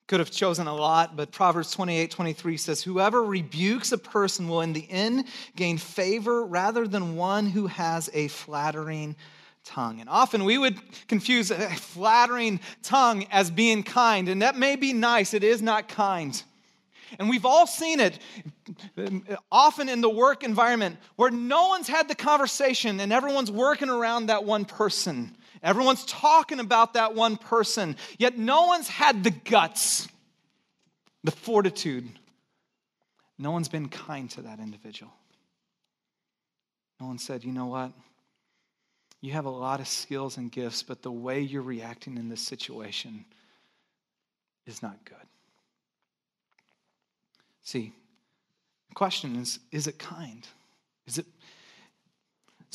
Could 0.07 0.19
have 0.19 0.29
chosen 0.29 0.67
a 0.67 0.75
lot, 0.75 1.15
but 1.15 1.31
Proverbs 1.31 1.71
28 1.71 2.11
23 2.11 2.57
says, 2.57 2.83
Whoever 2.83 3.23
rebukes 3.23 3.91
a 3.91 3.97
person 3.97 4.47
will 4.47 4.61
in 4.61 4.73
the 4.73 4.87
end 4.89 5.25
gain 5.55 5.79
favor 5.79 6.45
rather 6.45 6.87
than 6.87 7.15
one 7.15 7.47
who 7.47 7.65
has 7.67 8.09
a 8.13 8.27
flattering 8.27 9.15
tongue. 9.63 9.99
And 9.99 10.07
often 10.07 10.45
we 10.45 10.59
would 10.59 10.79
confuse 11.07 11.49
a 11.49 11.69
flattering 11.69 12.59
tongue 12.83 13.25
as 13.31 13.49
being 13.49 13.81
kind, 13.81 14.29
and 14.29 14.43
that 14.43 14.55
may 14.55 14.75
be 14.75 14.93
nice, 14.93 15.33
it 15.33 15.43
is 15.43 15.61
not 15.61 15.87
kind. 15.87 16.41
And 17.17 17.29
we've 17.29 17.45
all 17.45 17.65
seen 17.65 17.99
it 17.99 18.19
often 19.51 19.89
in 19.89 20.01
the 20.01 20.09
work 20.09 20.43
environment 20.43 20.97
where 21.15 21.31
no 21.31 21.67
one's 21.69 21.87
had 21.87 22.07
the 22.07 22.15
conversation 22.15 22.99
and 22.99 23.13
everyone's 23.13 23.51
working 23.51 23.89
around 23.89 24.27
that 24.27 24.43
one 24.43 24.65
person. 24.65 25.35
Everyone's 25.65 26.05
talking 26.05 26.59
about 26.59 26.93
that 26.93 27.15
one 27.15 27.37
person, 27.37 27.97
yet 28.19 28.37
no 28.37 28.67
one's 28.67 28.87
had 28.87 29.23
the 29.23 29.31
guts, 29.31 30.07
the 31.23 31.31
fortitude. 31.31 32.07
No 33.39 33.49
one's 33.49 33.67
been 33.67 33.89
kind 33.89 34.29
to 34.29 34.43
that 34.43 34.59
individual. 34.59 35.11
No 37.01 37.07
one 37.07 37.17
said, 37.17 37.43
you 37.43 37.51
know 37.51 37.65
what? 37.65 37.91
You 39.21 39.31
have 39.31 39.45
a 39.45 39.49
lot 39.49 39.79
of 39.79 39.87
skills 39.87 40.37
and 40.37 40.51
gifts, 40.51 40.83
but 40.83 41.01
the 41.01 41.11
way 41.11 41.41
you're 41.41 41.63
reacting 41.63 42.17
in 42.17 42.29
this 42.29 42.41
situation 42.41 43.25
is 44.67 44.83
not 44.83 45.03
good. 45.03 45.17
See, 47.63 47.91
the 48.89 48.95
question 48.95 49.35
is 49.35 49.57
is 49.71 49.87
it 49.87 49.97
kind? 49.97 50.47
Is 51.07 51.17
it 51.17 51.25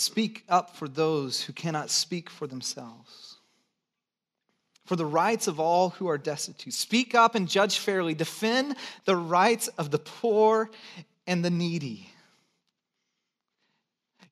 speak 0.00 0.44
up 0.48 0.74
for 0.76 0.88
those 0.88 1.42
who 1.42 1.52
cannot 1.52 1.90
speak 1.90 2.28
for 2.28 2.46
themselves? 2.46 3.36
For 4.86 4.96
the 4.96 5.06
rights 5.06 5.46
of 5.46 5.60
all 5.60 5.90
who 5.90 6.08
are 6.08 6.18
destitute. 6.18 6.74
Speak 6.74 7.14
up 7.14 7.34
and 7.36 7.48
judge 7.48 7.78
fairly. 7.78 8.14
Defend 8.14 8.74
the 9.04 9.14
rights 9.14 9.68
of 9.68 9.90
the 9.90 9.98
poor 10.00 10.70
and 11.26 11.44
the 11.44 11.50
needy. 11.50 12.10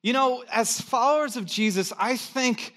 You 0.01 0.13
know, 0.13 0.43
as 0.51 0.81
followers 0.81 1.37
of 1.37 1.45
Jesus, 1.45 1.93
I 1.97 2.17
think, 2.17 2.73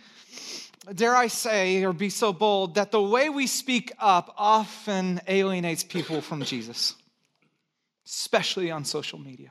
dare 0.93 1.15
I 1.15 1.29
say, 1.29 1.85
or 1.85 1.93
be 1.93 2.11
so 2.11 2.33
bold, 2.33 2.75
that 2.75 2.91
the 2.91 3.03
way 3.03 3.29
we 3.29 3.47
speak 3.47 3.93
up 3.99 4.35
often 4.37 5.21
alienates 5.27 5.85
people 5.85 6.21
from 6.21 6.43
Jesus, 6.45 6.95
especially 8.07 8.71
on 8.71 8.85
social 8.85 9.19
media. 9.19 9.51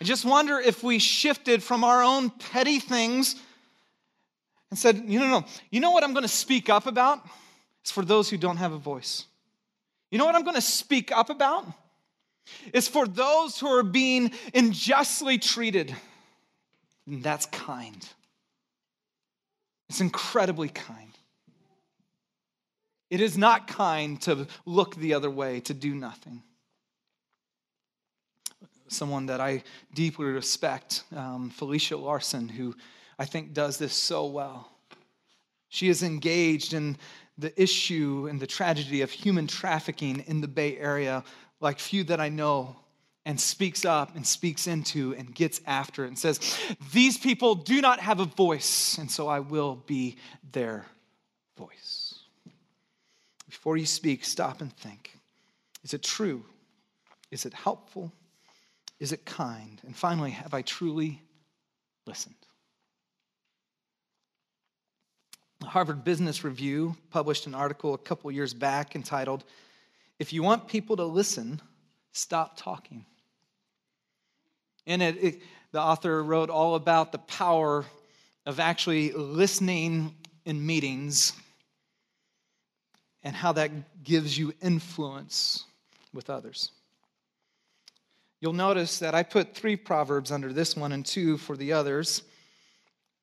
I 0.00 0.04
just 0.04 0.24
wonder 0.24 0.58
if 0.58 0.82
we 0.82 0.98
shifted 0.98 1.62
from 1.62 1.84
our 1.84 2.02
own 2.02 2.30
petty 2.30 2.78
things 2.78 3.36
and 4.70 4.78
said, 4.78 5.04
you 5.06 5.18
know, 5.18 5.28
no, 5.28 5.44
you 5.70 5.80
know 5.80 5.90
what 5.90 6.04
I'm 6.04 6.12
going 6.12 6.22
to 6.24 6.28
speak 6.28 6.68
up 6.68 6.86
about? 6.86 7.20
It's 7.82 7.90
for 7.90 8.04
those 8.04 8.28
who 8.28 8.36
don't 8.36 8.56
have 8.58 8.72
a 8.72 8.78
voice. 8.78 9.24
You 10.10 10.18
know 10.18 10.24
what 10.24 10.34
I'm 10.34 10.42
going 10.42 10.56
to 10.56 10.60
speak 10.60 11.12
up 11.12 11.30
about? 11.30 11.66
It's 12.72 12.88
for 12.88 13.06
those 13.06 13.58
who 13.58 13.68
are 13.68 13.82
being 13.82 14.32
unjustly 14.54 15.38
treated. 15.38 15.94
And 17.06 17.22
that's 17.22 17.46
kind. 17.46 18.06
It's 19.88 20.00
incredibly 20.00 20.68
kind. 20.68 21.12
It 23.08 23.20
is 23.20 23.38
not 23.38 23.68
kind 23.68 24.20
to 24.22 24.48
look 24.64 24.96
the 24.96 25.14
other 25.14 25.30
way, 25.30 25.60
to 25.60 25.74
do 25.74 25.94
nothing. 25.94 26.42
Someone 28.88 29.26
that 29.26 29.40
I 29.40 29.62
deeply 29.94 30.26
respect, 30.26 31.04
um, 31.14 31.50
Felicia 31.50 31.96
Larson, 31.96 32.48
who 32.48 32.74
I 33.18 33.24
think 33.24 33.52
does 33.52 33.78
this 33.78 33.94
so 33.94 34.26
well. 34.26 34.70
She 35.68 35.88
is 35.88 36.02
engaged 36.02 36.72
in 36.72 36.96
the 37.38 37.60
issue 37.60 38.28
and 38.30 38.40
the 38.40 38.46
tragedy 38.46 39.02
of 39.02 39.10
human 39.10 39.46
trafficking 39.46 40.24
in 40.26 40.40
the 40.40 40.48
Bay 40.48 40.78
Area 40.78 41.24
like 41.60 41.78
few 41.78 42.04
that 42.04 42.20
I 42.20 42.28
know 42.28 42.76
and 43.24 43.40
speaks 43.40 43.84
up 43.84 44.14
and 44.14 44.24
speaks 44.24 44.68
into 44.68 45.14
and 45.16 45.34
gets 45.34 45.60
after 45.66 46.04
and 46.04 46.18
says, 46.18 46.38
These 46.92 47.18
people 47.18 47.56
do 47.56 47.80
not 47.80 47.98
have 47.98 48.20
a 48.20 48.24
voice, 48.24 48.98
and 48.98 49.10
so 49.10 49.26
I 49.26 49.40
will 49.40 49.82
be 49.86 50.16
their 50.52 50.86
voice. 51.58 52.20
Before 53.48 53.76
you 53.76 53.86
speak, 53.86 54.24
stop 54.24 54.60
and 54.60 54.72
think 54.76 55.10
Is 55.82 55.92
it 55.92 56.02
true? 56.02 56.44
Is 57.30 57.44
it 57.44 57.52
helpful? 57.52 58.12
Is 58.98 59.12
it 59.12 59.24
kind? 59.26 59.80
And 59.84 59.94
finally, 59.94 60.30
have 60.30 60.54
I 60.54 60.62
truly 60.62 61.20
listened? 62.06 62.34
The 65.60 65.66
Harvard 65.66 66.04
Business 66.04 66.44
Review 66.44 66.96
published 67.10 67.46
an 67.46 67.54
article 67.54 67.94
a 67.94 67.98
couple 67.98 68.30
years 68.30 68.54
back 68.54 68.94
entitled 68.94 69.44
if 70.18 70.32
you 70.32 70.42
want 70.42 70.68
people 70.68 70.96
to 70.96 71.04
listen, 71.04 71.60
stop 72.12 72.56
talking. 72.56 73.04
And 74.86 75.02
it, 75.02 75.16
it, 75.22 75.42
the 75.72 75.80
author 75.80 76.22
wrote 76.22 76.48
all 76.48 76.74
about 76.74 77.12
the 77.12 77.18
power 77.18 77.84
of 78.46 78.60
actually 78.60 79.12
listening 79.12 80.14
in 80.44 80.64
meetings 80.64 81.32
and 83.22 83.34
how 83.34 83.52
that 83.52 84.04
gives 84.04 84.38
you 84.38 84.54
influence 84.62 85.64
with 86.14 86.30
others. 86.30 86.70
You'll 88.46 88.52
notice 88.52 89.00
that 89.00 89.12
I 89.12 89.24
put 89.24 89.56
three 89.56 89.74
proverbs 89.74 90.30
under 90.30 90.52
this 90.52 90.76
one 90.76 90.92
and 90.92 91.04
two 91.04 91.36
for 91.36 91.56
the 91.56 91.72
others 91.72 92.22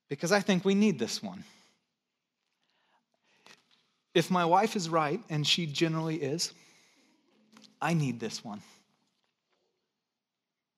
because 0.09 0.33
I 0.33 0.41
think 0.41 0.65
we 0.65 0.75
need 0.75 0.99
this 0.99 1.23
one. 1.23 1.45
If 4.13 4.29
my 4.29 4.43
wife 4.43 4.75
is 4.75 4.89
right, 4.89 5.21
and 5.29 5.47
she 5.47 5.65
generally 5.65 6.17
is, 6.17 6.53
I 7.81 7.93
need 7.93 8.19
this 8.19 8.43
one. 8.43 8.61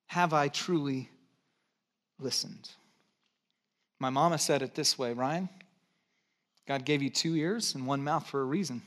Have 0.05 0.31
I 0.31 0.49
truly 0.49 1.10
listened? 2.19 2.69
My 3.97 4.12
mama 4.12 4.38
said 4.38 4.62
it 4.62 4.75
this 4.75 4.95
way 4.95 5.13
Ryan, 5.13 5.49
God 6.67 6.86
gave 6.86 7.01
you 7.01 7.10
two 7.10 7.36
ears 7.36 7.73
and 7.73 7.88
one 7.88 8.03
mouth 8.03 8.27
for 8.27 8.41
a 8.41 8.45
reason. 8.45 8.84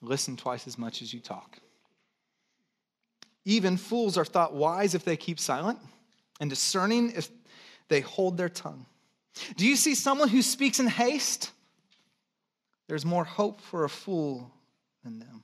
Listen 0.00 0.34
twice 0.34 0.66
as 0.66 0.78
much 0.78 1.02
as 1.02 1.12
you 1.12 1.20
talk. 1.20 1.58
Even 3.48 3.78
fools 3.78 4.18
are 4.18 4.26
thought 4.26 4.52
wise 4.52 4.94
if 4.94 5.06
they 5.06 5.16
keep 5.16 5.40
silent, 5.40 5.78
and 6.38 6.50
discerning 6.50 7.12
if 7.12 7.30
they 7.88 8.02
hold 8.02 8.36
their 8.36 8.50
tongue. 8.50 8.84
Do 9.56 9.66
you 9.66 9.74
see 9.74 9.94
someone 9.94 10.28
who 10.28 10.42
speaks 10.42 10.80
in 10.80 10.86
haste? 10.86 11.50
There's 12.88 13.06
more 13.06 13.24
hope 13.24 13.62
for 13.62 13.84
a 13.84 13.88
fool 13.88 14.52
than 15.02 15.18
them. 15.18 15.40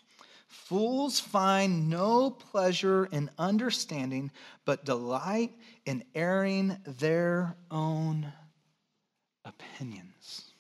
Fools 0.48 1.18
find 1.18 1.88
no 1.88 2.30
pleasure 2.30 3.06
in 3.06 3.30
understanding, 3.38 4.30
but 4.66 4.84
delight 4.84 5.52
in 5.86 6.04
airing 6.14 6.76
their 6.84 7.56
own 7.70 8.30
opinions. 9.46 10.52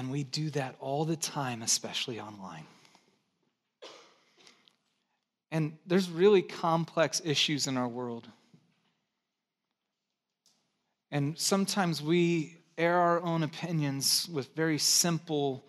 And 0.00 0.10
we 0.10 0.24
do 0.24 0.48
that 0.52 0.76
all 0.80 1.04
the 1.04 1.14
time, 1.14 1.60
especially 1.60 2.20
online. 2.20 2.64
And 5.50 5.76
there's 5.86 6.08
really 6.08 6.40
complex 6.40 7.20
issues 7.22 7.66
in 7.66 7.76
our 7.76 7.86
world. 7.86 8.26
And 11.10 11.38
sometimes 11.38 12.00
we 12.00 12.56
air 12.78 12.96
our 12.96 13.20
own 13.20 13.42
opinions 13.42 14.26
with 14.32 14.56
very 14.56 14.78
simple 14.78 15.66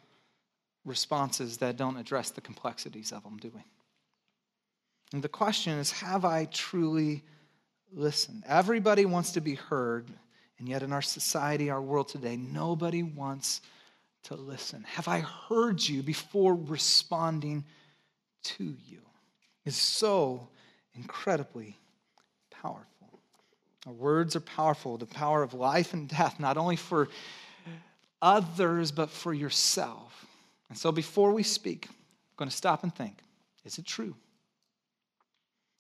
responses 0.86 1.58
that 1.58 1.76
don't 1.76 1.98
address 1.98 2.30
the 2.30 2.40
complexities 2.40 3.12
of 3.12 3.24
them, 3.24 3.36
do 3.36 3.52
we? 3.54 3.62
And 5.12 5.22
the 5.22 5.28
question 5.28 5.78
is 5.78 5.92
have 5.92 6.24
I 6.24 6.46
truly 6.46 7.26
listened? 7.92 8.44
Everybody 8.48 9.04
wants 9.04 9.34
to 9.34 9.42
be 9.42 9.56
heard, 9.56 10.10
and 10.58 10.70
yet 10.70 10.84
in 10.84 10.94
our 10.94 11.02
society, 11.02 11.70
our 11.70 11.82
world 11.82 12.08
today, 12.08 12.38
nobody 12.38 13.04
wants 13.04 13.60
to 14.24 14.36
listen. 14.36 14.84
Have 14.84 15.08
I 15.08 15.20
heard 15.20 15.82
you 15.82 16.04
before 16.04 16.56
responding 16.56 17.66
to 18.44 18.64
you? 18.64 19.00
Is 19.66 19.76
so 19.76 20.50
incredibly 20.96 21.78
powerful. 22.50 23.20
Our 23.88 23.94
words 23.94 24.36
are 24.36 24.42
powerful, 24.42 24.98
the 24.98 25.06
power 25.06 25.42
of 25.44 25.54
life 25.54 25.94
and 25.94 26.08
death, 26.08 26.40
not 26.40 26.58
only 26.58 26.76
for 26.76 27.10
others, 28.22 28.92
but 28.92 29.10
for 29.10 29.34
yourself. 29.34 30.26
And 30.70 30.78
so 30.78 30.92
before 30.92 31.32
we 31.32 31.44
speak, 31.44 31.88
I'm 31.90 31.96
going 32.38 32.50
to 32.50 32.56
stop 32.56 32.84
and 32.84 32.94
think 32.94 33.18
is 33.64 33.78
it 33.78 33.86
true? 33.86 34.16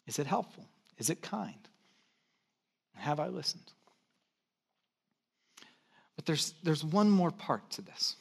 Is 0.07 0.19
it 0.19 0.27
helpful? 0.27 0.67
Is 0.97 1.09
it 1.09 1.21
kind? 1.21 1.55
Have 2.95 3.19
I 3.19 3.27
listened? 3.27 3.71
But 6.15 6.25
there's, 6.25 6.53
there's 6.61 6.83
one 6.83 7.09
more 7.09 7.31
part 7.31 7.69
to 7.71 7.81
this. 7.81 8.15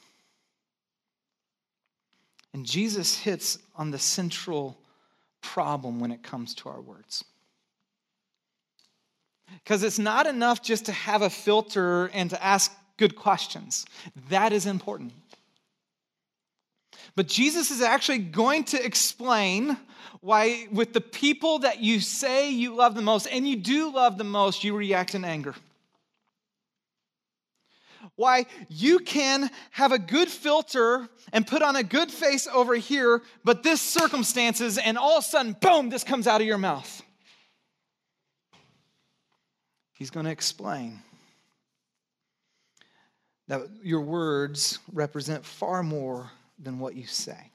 And 2.52 2.66
Jesus 2.66 3.16
hits 3.16 3.58
on 3.76 3.90
the 3.90 3.98
central 3.98 4.78
problem 5.40 6.00
when 6.00 6.10
it 6.10 6.22
comes 6.22 6.54
to 6.56 6.68
our 6.68 6.80
words. 6.80 7.24
Because 9.64 9.82
it's 9.82 9.98
not 9.98 10.26
enough 10.26 10.62
just 10.62 10.86
to 10.86 10.92
have 10.92 11.22
a 11.22 11.30
filter 11.30 12.06
and 12.06 12.30
to 12.30 12.44
ask 12.44 12.72
good 12.96 13.16
questions. 13.16 13.86
That 14.28 14.52
is 14.52 14.66
important. 14.66 15.12
But 17.16 17.28
Jesus 17.28 17.70
is 17.70 17.80
actually 17.80 18.18
going 18.18 18.64
to 18.64 18.84
explain 18.84 19.76
why, 20.20 20.68
with 20.70 20.92
the 20.92 21.00
people 21.00 21.60
that 21.60 21.80
you 21.80 22.00
say 22.00 22.50
you 22.50 22.74
love 22.74 22.94
the 22.94 23.02
most, 23.02 23.26
and 23.26 23.48
you 23.48 23.56
do 23.56 23.92
love 23.92 24.18
the 24.18 24.24
most, 24.24 24.64
you 24.64 24.76
react 24.76 25.14
in 25.14 25.24
anger. 25.24 25.54
Why 28.20 28.44
you 28.68 28.98
can 28.98 29.50
have 29.70 29.92
a 29.92 29.98
good 29.98 30.28
filter 30.28 31.08
and 31.32 31.46
put 31.46 31.62
on 31.62 31.74
a 31.74 31.82
good 31.82 32.10
face 32.10 32.46
over 32.46 32.74
here, 32.74 33.22
but 33.44 33.62
this 33.62 33.80
circumstances, 33.80 34.76
and 34.76 34.98
all 34.98 35.16
of 35.18 35.24
a 35.24 35.26
sudden, 35.26 35.56
boom, 35.58 35.88
this 35.88 36.04
comes 36.04 36.26
out 36.26 36.40
of 36.40 36.46
your 36.46 36.58
mouth. 36.58 37.02
He's 39.94 40.10
going 40.10 40.26
to 40.26 40.32
explain 40.32 41.00
that 43.48 43.62
your 43.82 44.02
words 44.02 44.78
represent 44.92 45.44
far 45.44 45.82
more 45.82 46.30
than 46.58 46.78
what 46.78 46.94
you 46.94 47.06
say. 47.06 47.49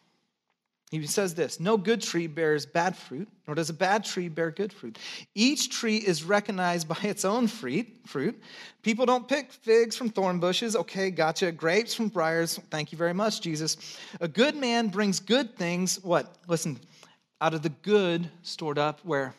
He 1.02 1.08
says 1.08 1.36
this 1.36 1.60
No 1.60 1.78
good 1.78 2.02
tree 2.02 2.28
bears 2.28 2.66
bad 2.66 2.96
fruit, 2.96 3.28
nor 3.48 3.56
does 3.56 3.70
a 3.70 3.74
bad 3.74 4.06
tree 4.06 4.30
bear 4.30 4.52
good 4.52 4.72
fruit. 4.72 4.98
Each 5.34 5.70
tree 5.70 5.98
is 5.98 6.24
recognized 6.24 6.88
by 6.88 6.98
its 7.02 7.26
own 7.26 7.48
fruit. 7.48 8.42
People 8.82 9.06
don't 9.06 9.28
pick 9.28 9.52
figs 9.52 9.96
from 9.96 10.10
thorn 10.10 10.40
bushes. 10.40 10.76
Okay, 10.76 11.12
gotcha. 11.12 11.52
Grapes 11.52 11.94
from 11.94 12.10
briars. 12.10 12.60
Thank 12.70 12.92
you 12.92 12.98
very 12.98 13.14
much, 13.14 13.42
Jesus. 13.42 13.98
A 14.22 14.28
good 14.28 14.56
man 14.56 14.88
brings 14.88 15.20
good 15.20 15.56
things, 15.58 16.04
what? 16.04 16.36
Listen, 16.48 16.80
out 17.42 17.54
of 17.54 17.62
the 17.62 17.70
good 17.70 18.30
stored 18.44 18.78
up 18.78 19.00
where? 19.04 19.34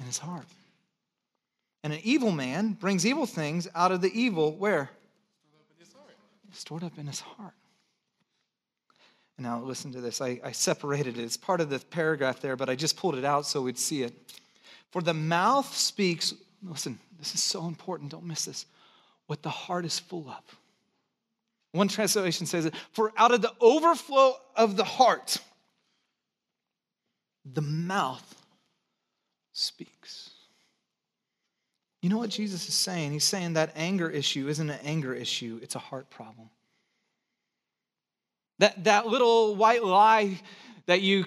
In 0.00 0.06
his 0.06 0.18
heart. 0.18 0.46
And 1.84 1.92
an 1.92 2.00
evil 2.02 2.30
man 2.30 2.72
brings 2.72 3.04
evil 3.04 3.26
things 3.26 3.68
out 3.74 3.92
of 3.92 4.00
the 4.00 4.10
evil 4.18 4.52
where? 4.52 4.90
Stored 6.52 6.84
up 6.84 6.98
in 6.98 7.06
his 7.06 7.20
heart. 7.20 7.54
And 9.36 9.46
now 9.46 9.60
listen 9.60 9.92
to 9.92 10.00
this. 10.00 10.20
I, 10.20 10.40
I 10.44 10.52
separated 10.52 11.18
it. 11.18 11.22
It's 11.22 11.36
part 11.36 11.60
of 11.60 11.70
the 11.70 11.78
paragraph 11.78 12.40
there, 12.40 12.56
but 12.56 12.68
I 12.68 12.74
just 12.74 12.96
pulled 12.96 13.16
it 13.16 13.24
out 13.24 13.46
so 13.46 13.62
we'd 13.62 13.78
see 13.78 14.02
it. 14.02 14.12
For 14.90 15.00
the 15.00 15.14
mouth 15.14 15.74
speaks, 15.74 16.34
listen, 16.62 16.98
this 17.18 17.34
is 17.34 17.42
so 17.42 17.66
important. 17.66 18.10
Don't 18.10 18.24
miss 18.24 18.44
this. 18.44 18.66
What 19.26 19.42
the 19.42 19.50
heart 19.50 19.84
is 19.84 19.98
full 19.98 20.28
of. 20.28 20.58
One 21.72 21.88
translation 21.88 22.46
says 22.46 22.66
it, 22.66 22.74
for 22.92 23.12
out 23.16 23.32
of 23.32 23.40
the 23.40 23.52
overflow 23.58 24.34
of 24.54 24.76
the 24.76 24.84
heart, 24.84 25.38
the 27.50 27.62
mouth 27.62 28.34
speaks. 29.52 30.30
You 32.02 32.10
know 32.10 32.18
what 32.18 32.30
Jesus 32.30 32.68
is 32.68 32.74
saying? 32.74 33.12
He's 33.12 33.24
saying 33.24 33.54
that 33.54 33.72
anger 33.74 34.10
issue 34.10 34.48
isn't 34.48 34.68
an 34.68 34.80
anger 34.84 35.14
issue, 35.14 35.60
it's 35.62 35.76
a 35.76 35.78
heart 35.78 36.10
problem. 36.10 36.50
That, 38.62 38.84
that 38.84 39.06
little 39.08 39.56
white 39.56 39.82
lie 39.82 40.40
that 40.86 41.00
you 41.00 41.24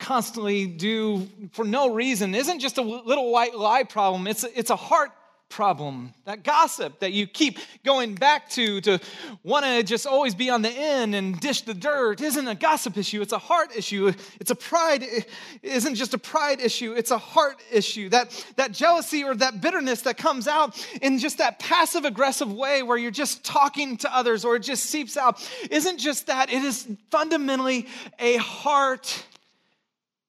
constantly 0.00 0.66
do 0.66 1.28
for 1.52 1.64
no 1.64 1.94
reason 1.94 2.34
isn't 2.34 2.58
just 2.58 2.76
a 2.76 2.82
little 2.82 3.30
white 3.30 3.54
lie 3.54 3.84
problem, 3.84 4.26
it's 4.26 4.42
it's 4.42 4.70
a 4.70 4.74
heart 4.74 5.12
problem, 5.52 6.14
that 6.24 6.42
gossip 6.42 6.98
that 7.00 7.12
you 7.12 7.26
keep 7.26 7.58
going 7.84 8.14
back 8.14 8.48
to 8.48 8.80
to 8.80 8.98
want 9.44 9.66
to 9.66 9.82
just 9.82 10.06
always 10.06 10.34
be 10.34 10.48
on 10.48 10.62
the 10.62 10.70
end 10.70 11.14
and 11.14 11.38
dish 11.40 11.60
the 11.60 11.74
dirt 11.74 12.22
isn't 12.22 12.48
a 12.48 12.54
gossip 12.54 12.96
issue, 12.96 13.20
it's 13.20 13.34
a 13.34 13.38
heart 13.38 13.76
issue. 13.76 14.12
It's 14.40 14.50
a 14.50 14.54
pride, 14.54 15.02
it 15.02 15.28
isn't 15.62 15.94
just 15.94 16.14
a 16.14 16.18
pride 16.18 16.60
issue, 16.60 16.94
it's 16.94 17.10
a 17.10 17.18
heart 17.18 17.60
issue. 17.70 18.08
That, 18.08 18.44
that 18.56 18.72
jealousy 18.72 19.24
or 19.24 19.34
that 19.34 19.60
bitterness 19.60 20.02
that 20.02 20.16
comes 20.16 20.48
out 20.48 20.84
in 21.02 21.18
just 21.18 21.38
that 21.38 21.58
passive 21.58 22.04
aggressive 22.06 22.52
way 22.52 22.82
where 22.82 22.96
you're 22.96 23.10
just 23.10 23.44
talking 23.44 23.98
to 23.98 24.14
others 24.14 24.44
or 24.44 24.56
it 24.56 24.60
just 24.60 24.86
seeps 24.86 25.18
out 25.18 25.46
isn't 25.70 25.98
just 25.98 26.28
that, 26.28 26.50
it 26.50 26.64
is 26.64 26.88
fundamentally 27.10 27.86
a 28.18 28.38
heart 28.38 29.24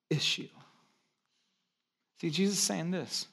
issue. 0.10 0.50
See, 2.20 2.30
Jesus 2.30 2.60
saying 2.60 2.92
this 2.92 3.28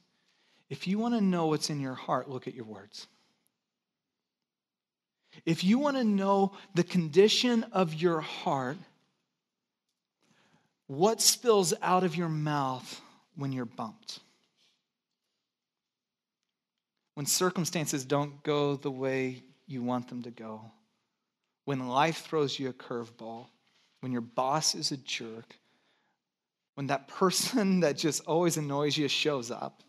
if 0.70 0.86
you 0.86 0.98
want 0.98 1.14
to 1.14 1.20
know 1.20 1.46
what's 1.46 1.68
in 1.68 1.80
your 1.80 1.94
heart, 1.94 2.30
look 2.30 2.46
at 2.46 2.54
your 2.54 2.64
words. 2.64 3.08
If 5.44 5.64
you 5.64 5.78
want 5.78 5.96
to 5.96 6.04
know 6.04 6.52
the 6.74 6.84
condition 6.84 7.64
of 7.72 7.92
your 7.94 8.20
heart, 8.20 8.76
what 10.86 11.20
spills 11.20 11.74
out 11.82 12.04
of 12.04 12.16
your 12.16 12.28
mouth 12.28 13.00
when 13.36 13.52
you're 13.52 13.64
bumped? 13.64 14.20
When 17.14 17.26
circumstances 17.26 18.04
don't 18.04 18.42
go 18.42 18.76
the 18.76 18.90
way 18.90 19.42
you 19.66 19.82
want 19.82 20.08
them 20.08 20.22
to 20.22 20.30
go, 20.30 20.62
when 21.64 21.88
life 21.88 22.24
throws 22.24 22.58
you 22.58 22.68
a 22.68 22.72
curveball, 22.72 23.46
when 24.00 24.12
your 24.12 24.20
boss 24.20 24.74
is 24.74 24.92
a 24.92 24.96
jerk, 24.96 25.56
when 26.74 26.86
that 26.88 27.08
person 27.18 27.80
that 27.80 27.96
just 27.96 28.24
always 28.24 28.56
annoys 28.56 28.96
you 28.96 29.08
shows 29.08 29.50
up, 29.50 29.82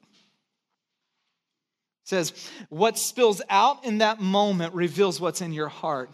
says, 2.12 2.34
What 2.70 3.00
spills 3.00 3.42
out 3.50 3.84
in 3.86 4.00
that 4.00 4.20
moment 4.20 4.76
reveals 4.76 5.20
what's 5.20 5.42
in 5.42 5.54
your 5.54 5.70
heart. 5.70 6.12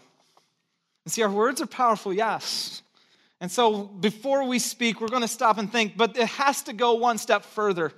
And 1.04 1.12
see, 1.12 1.22
our 1.22 1.30
words 1.30 1.60
are 1.60 1.66
powerful, 1.66 2.14
yes. 2.14 2.82
And 3.40 3.50
so 3.50 3.84
before 3.84 4.44
we 4.44 4.58
speak, 4.58 5.00
we're 5.00 5.08
going 5.08 5.22
to 5.22 5.28
stop 5.28 5.58
and 5.58 5.70
think, 5.70 5.96
but 5.96 6.16
it 6.16 6.28
has 6.28 6.62
to 6.62 6.72
go 6.72 6.94
one 6.94 7.18
step 7.18 7.44
further 7.44 7.92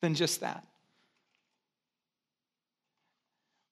than 0.00 0.14
just 0.14 0.40
that. 0.40 0.64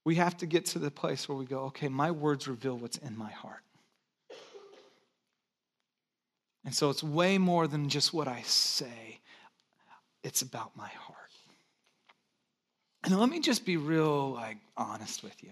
We 0.05 0.15
have 0.15 0.37
to 0.39 0.47
get 0.47 0.67
to 0.67 0.79
the 0.79 0.91
place 0.91 1.29
where 1.29 1.37
we 1.37 1.45
go, 1.45 1.65
okay, 1.65 1.89
my 1.89 2.11
words 2.11 2.49
reveal 2.49 2.79
what's 2.79 2.99
in 2.99 3.17
my 3.19 3.31
heart. 3.31 3.63
And 6.65 6.75
so 6.75 6.91
it's 6.91 7.03
way 7.03 7.39
more 7.39 7.67
than 7.67 7.89
just 7.89 8.13
what 8.13 8.29
I 8.29 8.43
say, 8.43 9.21
it's 10.23 10.43
about 10.43 10.77
my 10.77 10.89
heart. 10.89 11.18
And 13.09 13.19
let 13.19 13.31
me 13.31 13.41
just 13.41 13.65
be 13.65 13.79
real 13.79 14.33
like 14.33 14.59
honest 14.77 15.23
with 15.23 15.43
you. 15.43 15.49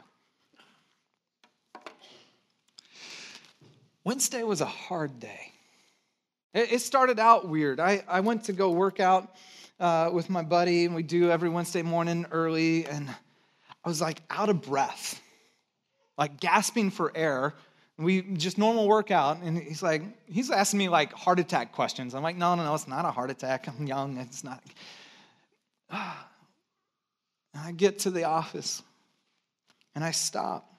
Wednesday 4.05 4.42
was 4.42 4.61
a 4.61 4.66
hard 4.66 5.19
day. 5.19 5.53
It 6.53 6.83
started 6.83 7.19
out 7.19 7.49
weird. 7.49 7.81
I, 7.81 8.05
I 8.07 8.21
went 8.21 8.45
to 8.45 8.53
go 8.53 8.73
work 8.73 9.01
out 9.01 9.35
uh, 9.81 10.11
with 10.12 10.29
my 10.29 10.42
buddy, 10.42 10.85
and 10.85 10.95
we 10.95 11.03
do 11.03 11.31
every 11.31 11.49
Wednesday 11.49 11.81
morning 11.81 12.27
early, 12.31 12.85
and 12.85 13.09
I 13.09 13.88
was 13.88 14.03
like 14.03 14.21
out 14.29 14.51
of 14.51 14.61
breath, 14.61 15.19
like 16.19 16.38
gasping 16.38 16.90
for 16.90 17.11
air. 17.14 17.55
We 17.97 18.21
just 18.21 18.59
normal 18.59 18.87
workout, 18.87 19.38
and 19.40 19.57
he's 19.57 19.83
like, 19.83 20.03
he's 20.27 20.51
asking 20.51 20.77
me 20.77 20.90
like 20.90 21.11
heart 21.14 21.40
attack 21.40 21.73
questions. 21.73 22.14
I'm 22.14 22.23
like, 22.23 22.37
no, 22.37 22.55
no, 22.55 22.64
no, 22.64 22.75
it's 22.75 22.87
not 22.87 23.07
a 23.07 23.11
heart 23.11 23.31
attack. 23.31 23.66
I'm 23.66 23.87
young. 23.87 24.19
It's 24.19 24.45
not. 24.45 24.62
I 27.59 27.73
get 27.73 28.01
to 28.01 28.11
the 28.11 28.25
office 28.25 28.83
and 29.95 30.05
I 30.05 30.11
stop. 30.11 30.71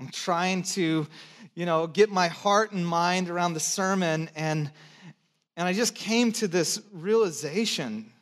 I'm 0.00 0.08
trying 0.08 0.62
to, 0.62 1.06
you 1.54 1.66
know, 1.66 1.86
get 1.86 2.10
my 2.10 2.28
heart 2.28 2.72
and 2.72 2.86
mind 2.86 3.28
around 3.28 3.54
the 3.54 3.60
sermon 3.60 4.30
and 4.34 4.70
and 5.56 5.66
I 5.66 5.72
just 5.72 5.96
came 5.96 6.30
to 6.34 6.46
this 6.46 6.80
realization. 6.92 8.12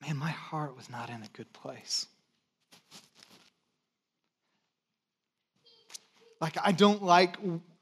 Man, 0.00 0.16
my 0.16 0.30
heart 0.30 0.76
was 0.76 0.88
not 0.88 1.10
in 1.10 1.16
a 1.16 1.28
good 1.32 1.52
place. 1.52 2.06
Like 6.40 6.56
I 6.62 6.70
don't 6.70 7.02
like 7.02 7.38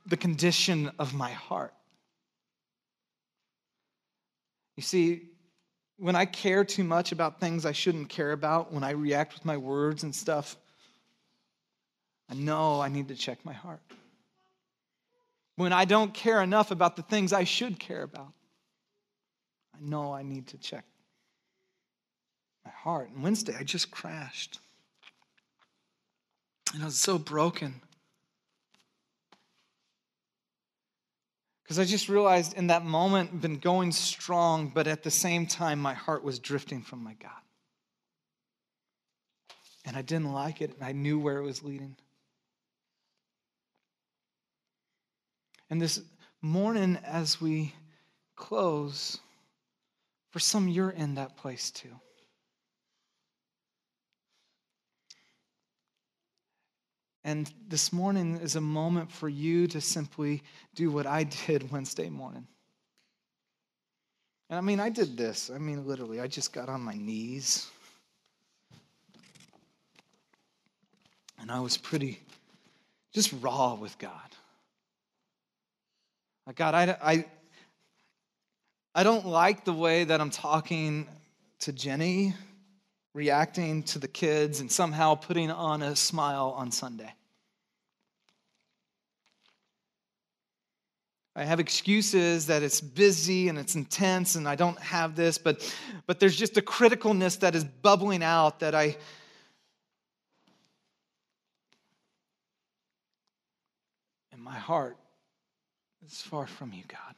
the 0.07 0.17
condition 0.17 0.91
of 0.99 1.13
my 1.13 1.33
heart. 1.33 1.75
You 4.77 4.83
see, 4.83 5.32
when 5.99 6.17
I 6.17 6.25
care 6.25 6.65
too 6.65 6.85
much 6.85 7.13
about 7.13 7.41
things 7.41 7.65
I 7.65 7.73
shouldn't 7.73 8.09
care 8.09 8.33
about, 8.33 8.73
when 8.73 8.85
I 8.85 8.91
react 8.91 9.35
with 9.35 9.45
my 9.45 9.57
words 9.57 10.03
and 10.03 10.15
stuff, 10.15 10.57
I 12.29 12.35
know 12.35 12.81
I 12.81 12.89
need 12.89 13.09
to 13.09 13.15
check 13.15 13.45
my 13.45 13.53
heart. 13.53 13.83
When 15.57 15.73
I 15.73 15.85
don't 15.85 16.15
care 16.15 16.43
enough 16.43 16.71
about 16.71 16.97
the 16.97 17.03
things 17.03 17.33
I 17.33 17.45
should 17.45 17.79
care 17.79 18.03
about, 18.03 18.33
I 19.75 19.79
know 19.81 20.13
I 20.13 20.23
need 20.23 20.49
to 20.49 20.59
check 20.59 20.85
my 22.65 22.71
heart. 22.71 23.11
And 23.11 23.23
Wednesday, 23.23 23.55
I 23.59 23.63
just 23.63 23.91
crashed. 23.91 24.59
And 26.73 26.83
I 26.83 26.87
was 26.87 26.97
so 26.97 27.19
broken. 27.19 27.83
Because 31.63 31.79
I 31.79 31.85
just 31.85 32.09
realized 32.09 32.55
in 32.55 32.67
that 32.69 32.85
moment, 32.85 33.41
been 33.41 33.59
going 33.59 33.93
strong, 33.93 34.69
but 34.69 34.87
at 34.87 35.03
the 35.03 35.11
same 35.11 35.47
time, 35.47 35.79
my 35.79 35.95
heart 35.95 36.25
was 36.25 36.39
drifting 36.39 36.83
from 36.83 37.03
my 37.03 37.15
God. 37.15 37.31
And 39.85 39.97
I 39.97 40.03
didn't 40.03 40.33
like 40.33 40.61
it, 40.61 40.75
and 40.75 40.85
I 40.85 40.93
knew 40.93 41.19
where 41.19 41.39
it 41.39 41.45
was 41.45 41.63
leading. 41.63 41.97
And 45.71 45.81
this 45.81 46.01
morning, 46.41 46.99
as 47.05 47.41
we 47.41 47.75
close, 48.37 49.19
for 50.31 50.39
some, 50.39 50.69
you're 50.69 50.91
in 50.91 51.15
that 51.15 51.37
place 51.37 51.71
too. 51.71 51.95
And 57.25 57.53
this 57.69 57.93
morning 57.93 58.39
is 58.39 58.57
a 58.57 58.61
moment 58.61 59.11
for 59.11 59.29
you 59.29 59.67
to 59.69 59.81
simply 59.81 60.43
do 60.75 60.91
what 60.91 61.07
I 61.07 61.25
did 61.47 61.71
Wednesday 61.71 62.09
morning. 62.09 62.47
And 64.51 64.59
I 64.59 64.61
mean, 64.61 64.81
I 64.81 64.91
did 64.91 65.17
this. 65.17 65.51
I 65.55 65.59
mean, 65.59 65.87
literally, 65.87 66.21
I 66.21 66.27
just 66.27 66.53
got 66.53 66.69
on 66.69 66.83
my 66.83 66.95
knees. 66.95 67.71
And 71.41 71.51
I 71.51 71.61
was 71.61 71.77
pretty 71.77 72.21
just 73.13 73.33
raw 73.41 73.75
with 73.75 73.99
God. 73.99 74.13
Like, 76.47 76.57
God, 76.57 76.75
I, 76.75 76.97
I, 77.03 77.25
I 78.95 79.03
don't 79.03 79.27
like 79.27 79.65
the 79.65 79.73
way 79.73 80.05
that 80.05 80.21
I'm 80.21 80.31
talking 80.31 81.07
to 81.61 81.73
Jenny, 81.73 82.35
reacting 83.15 83.83
to 83.85 83.99
the 83.99 84.09
kids, 84.09 84.61
and 84.61 84.71
somehow 84.71 85.15
putting 85.15 85.51
on 85.51 85.83
a 85.83 85.95
smile 85.95 86.55
on 86.57 86.71
Sunday. 86.71 87.13
I 91.35 91.45
have 91.45 91.61
excuses 91.61 92.47
that 92.47 92.63
it's 92.63 92.81
busy 92.81 93.49
and 93.49 93.59
it's 93.59 93.75
intense 93.75 94.35
and 94.35 94.47
I 94.47 94.55
don't 94.55 94.79
have 94.79 95.17
this, 95.17 95.39
but, 95.39 95.75
but 96.07 96.21
there's 96.21 96.37
just 96.37 96.59
a 96.59 96.61
criticalness 96.61 97.41
that 97.41 97.55
is 97.55 97.65
bubbling 97.65 98.23
out 98.23 98.61
that 98.61 98.75
I. 98.75 98.97
And 104.31 104.43
my 104.43 104.59
heart 104.59 104.99
is 106.07 106.21
far 106.21 106.47
from 106.47 106.75
you, 106.75 106.83
God. 106.87 107.15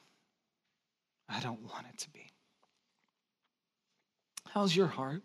I 1.29 1.41
don't 1.41 1.63
want 1.65 1.87
it 1.93 1.99
to 1.99 2.11
be. 2.11 2.31
How's 4.51 4.77
your 4.77 4.87
heart? 4.87 5.23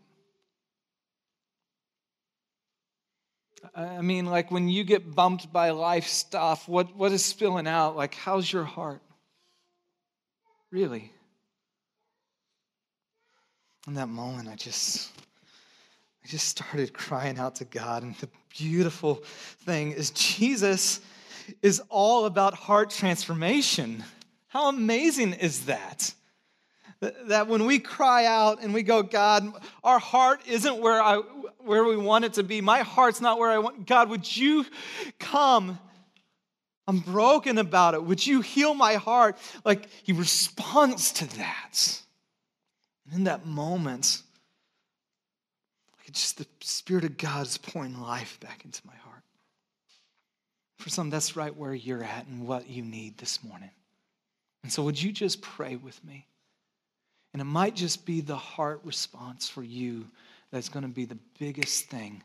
I 3.75 4.01
mean, 4.01 4.25
like 4.25 4.51
when 4.51 4.69
you 4.69 4.83
get 4.83 5.15
bumped 5.15 5.51
by 5.51 5.71
life 5.71 6.07
stuff, 6.07 6.67
what, 6.67 6.95
what 6.95 7.11
is 7.11 7.23
spilling 7.23 7.67
out? 7.67 7.95
Like, 7.95 8.13
how's 8.13 8.51
your 8.51 8.63
heart? 8.63 9.01
Really? 10.71 11.11
In 13.87 13.95
that 13.95 14.07
moment, 14.07 14.49
I 14.49 14.55
just, 14.55 15.11
I 16.23 16.27
just 16.27 16.47
started 16.47 16.93
crying 16.93 17.39
out 17.39 17.55
to 17.55 17.65
God. 17.65 18.03
And 18.03 18.15
the 18.15 18.29
beautiful 18.57 19.15
thing 19.65 19.91
is, 19.91 20.11
Jesus 20.11 20.99
is 21.61 21.81
all 21.89 22.25
about 22.25 22.53
heart 22.53 22.89
transformation. 22.91 24.03
How 24.47 24.69
amazing 24.69 25.33
is 25.33 25.65
that? 25.65 26.13
That 27.01 27.47
when 27.47 27.65
we 27.65 27.79
cry 27.79 28.25
out 28.25 28.61
and 28.61 28.73
we 28.73 28.83
go, 28.83 29.03
God, 29.03 29.53
our 29.83 29.99
heart 29.99 30.41
isn't 30.47 30.77
where, 30.79 31.01
I, 31.01 31.17
where 31.59 31.85
we 31.85 31.95
want 31.95 32.25
it 32.25 32.33
to 32.33 32.43
be. 32.43 32.59
My 32.59 32.79
heart's 32.79 33.21
not 33.21 33.39
where 33.39 33.49
I 33.49 33.59
want. 33.59 33.87
God, 33.87 34.09
would 34.09 34.35
you 34.35 34.65
come? 35.17 35.79
I'm 36.87 36.99
broken 36.99 37.57
about 37.57 37.93
it. 37.93 38.03
Would 38.03 38.25
you 38.25 38.41
heal 38.41 38.73
my 38.73 38.95
heart? 38.95 39.37
Like 39.63 39.87
he 40.03 40.11
responds 40.11 41.13
to 41.13 41.37
that. 41.37 42.01
And 43.05 43.19
in 43.19 43.23
that 43.25 43.45
moment, 43.45 44.21
like 45.97 46.11
just 46.11 46.37
the 46.37 46.47
Spirit 46.61 47.05
of 47.05 47.17
God 47.17 47.45
is 47.45 47.57
pouring 47.57 48.01
life 48.01 48.39
back 48.41 48.65
into 48.65 48.81
my 48.85 48.95
heart. 48.95 49.23
For 50.79 50.89
some, 50.89 51.09
that's 51.09 51.35
right 51.35 51.55
where 51.55 51.73
you're 51.73 52.03
at 52.03 52.27
and 52.27 52.47
what 52.47 52.69
you 52.69 52.83
need 52.83 53.17
this 53.17 53.43
morning. 53.43 53.71
And 54.63 54.71
so, 54.71 54.83
would 54.83 55.01
you 55.01 55.11
just 55.11 55.41
pray 55.41 55.75
with 55.75 56.03
me? 56.03 56.25
And 57.33 57.41
it 57.41 57.45
might 57.45 57.75
just 57.75 58.05
be 58.05 58.21
the 58.21 58.35
heart 58.35 58.81
response 58.83 59.47
for 59.47 59.63
you 59.63 60.07
that's 60.51 60.69
going 60.69 60.83
to 60.83 60.89
be 60.89 61.05
the 61.05 61.17
biggest 61.37 61.85
thing. 61.85 62.23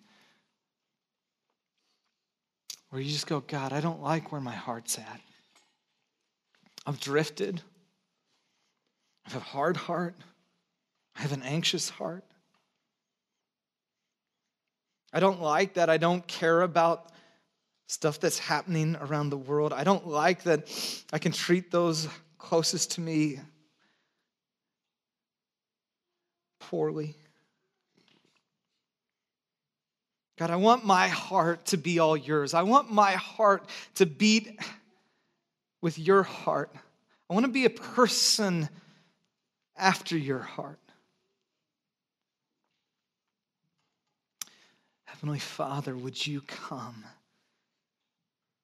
Where 2.91 3.03
you 3.03 3.11
just 3.11 3.27
go, 3.27 3.41
God, 3.41 3.73
I 3.73 3.81
don't 3.81 4.03
like 4.03 4.33
where 4.33 4.41
my 4.41 4.55
heart's 4.55 4.99
at. 4.99 5.21
I've 6.87 7.01
drifted. 7.01 7.61
I 9.27 9.31
have 9.33 9.43
a 9.43 9.45
hard 9.45 9.77
heart. 9.77 10.15
I 11.17 11.23
have 11.23 11.33
an 11.33 11.43
anxious 11.43 11.89
heart. 11.89 12.25
I 15.13 15.21
don't 15.21 15.41
like 15.41 15.75
that 15.75 15.89
I 15.89 15.97
don't 15.97 16.27
care 16.27 16.63
about 16.63 17.13
stuff 17.87 18.19
that's 18.19 18.39
happening 18.39 18.97
around 19.01 19.31
the 19.31 19.37
world. 19.37 19.73
I 19.73 19.85
don't 19.85 20.09
like 20.09 20.43
that 20.45 20.69
I 21.13 21.19
can 21.19 21.33
treat 21.33 21.71
those 21.71 22.09
closest 22.39 22.93
to 22.93 23.01
me 23.01 23.39
poorly. 26.71 27.15
God, 30.37 30.51
I 30.51 30.57
want 30.57 30.85
my 30.85 31.09
heart 31.09 31.67
to 31.67 31.77
be 31.77 31.99
all 31.99 32.17
yours. 32.17 32.55
I 32.55 32.63
want 32.63 32.91
my 32.91 33.13
heart 33.13 33.69
to 33.97 34.07
beat 34.07 34.59
with 35.81 35.99
your 35.99 36.23
heart. 36.23 36.75
I 37.31 37.35
want 37.35 37.47
to 37.47 37.53
be 37.53 37.67
a 37.67 37.71
person 37.71 38.69
after 39.77 40.17
your 40.17 40.41
heart. 40.41 40.79
Heavenly 45.05 45.39
Father, 45.39 45.97
would 45.97 46.27
you 46.27 46.41
come? 46.41 47.05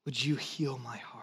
Would 0.04 0.22
you 0.22 0.34
heal 0.34 0.78
my 0.78 0.96
heart? 0.96 1.19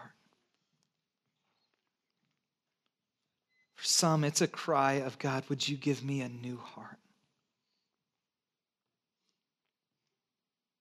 For 3.78 3.84
some, 3.84 4.24
it's 4.24 4.40
a 4.40 4.48
cry 4.48 4.94
of 4.94 5.20
God, 5.20 5.44
would 5.48 5.68
you 5.68 5.76
give 5.76 6.02
me 6.02 6.20
a 6.20 6.28
new 6.28 6.56
heart? 6.56 6.98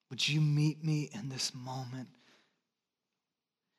Would 0.10 0.28
you 0.28 0.41
meet 0.41 0.84
me 0.84 1.12
in 1.14 1.30
this 1.30 1.54
moment? 1.54 2.08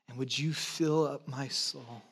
And 0.09 0.19
would 0.19 0.39
you 0.39 0.53
fill 0.53 1.05
up 1.05 1.27
my 1.27 1.49
soul? 1.49 2.03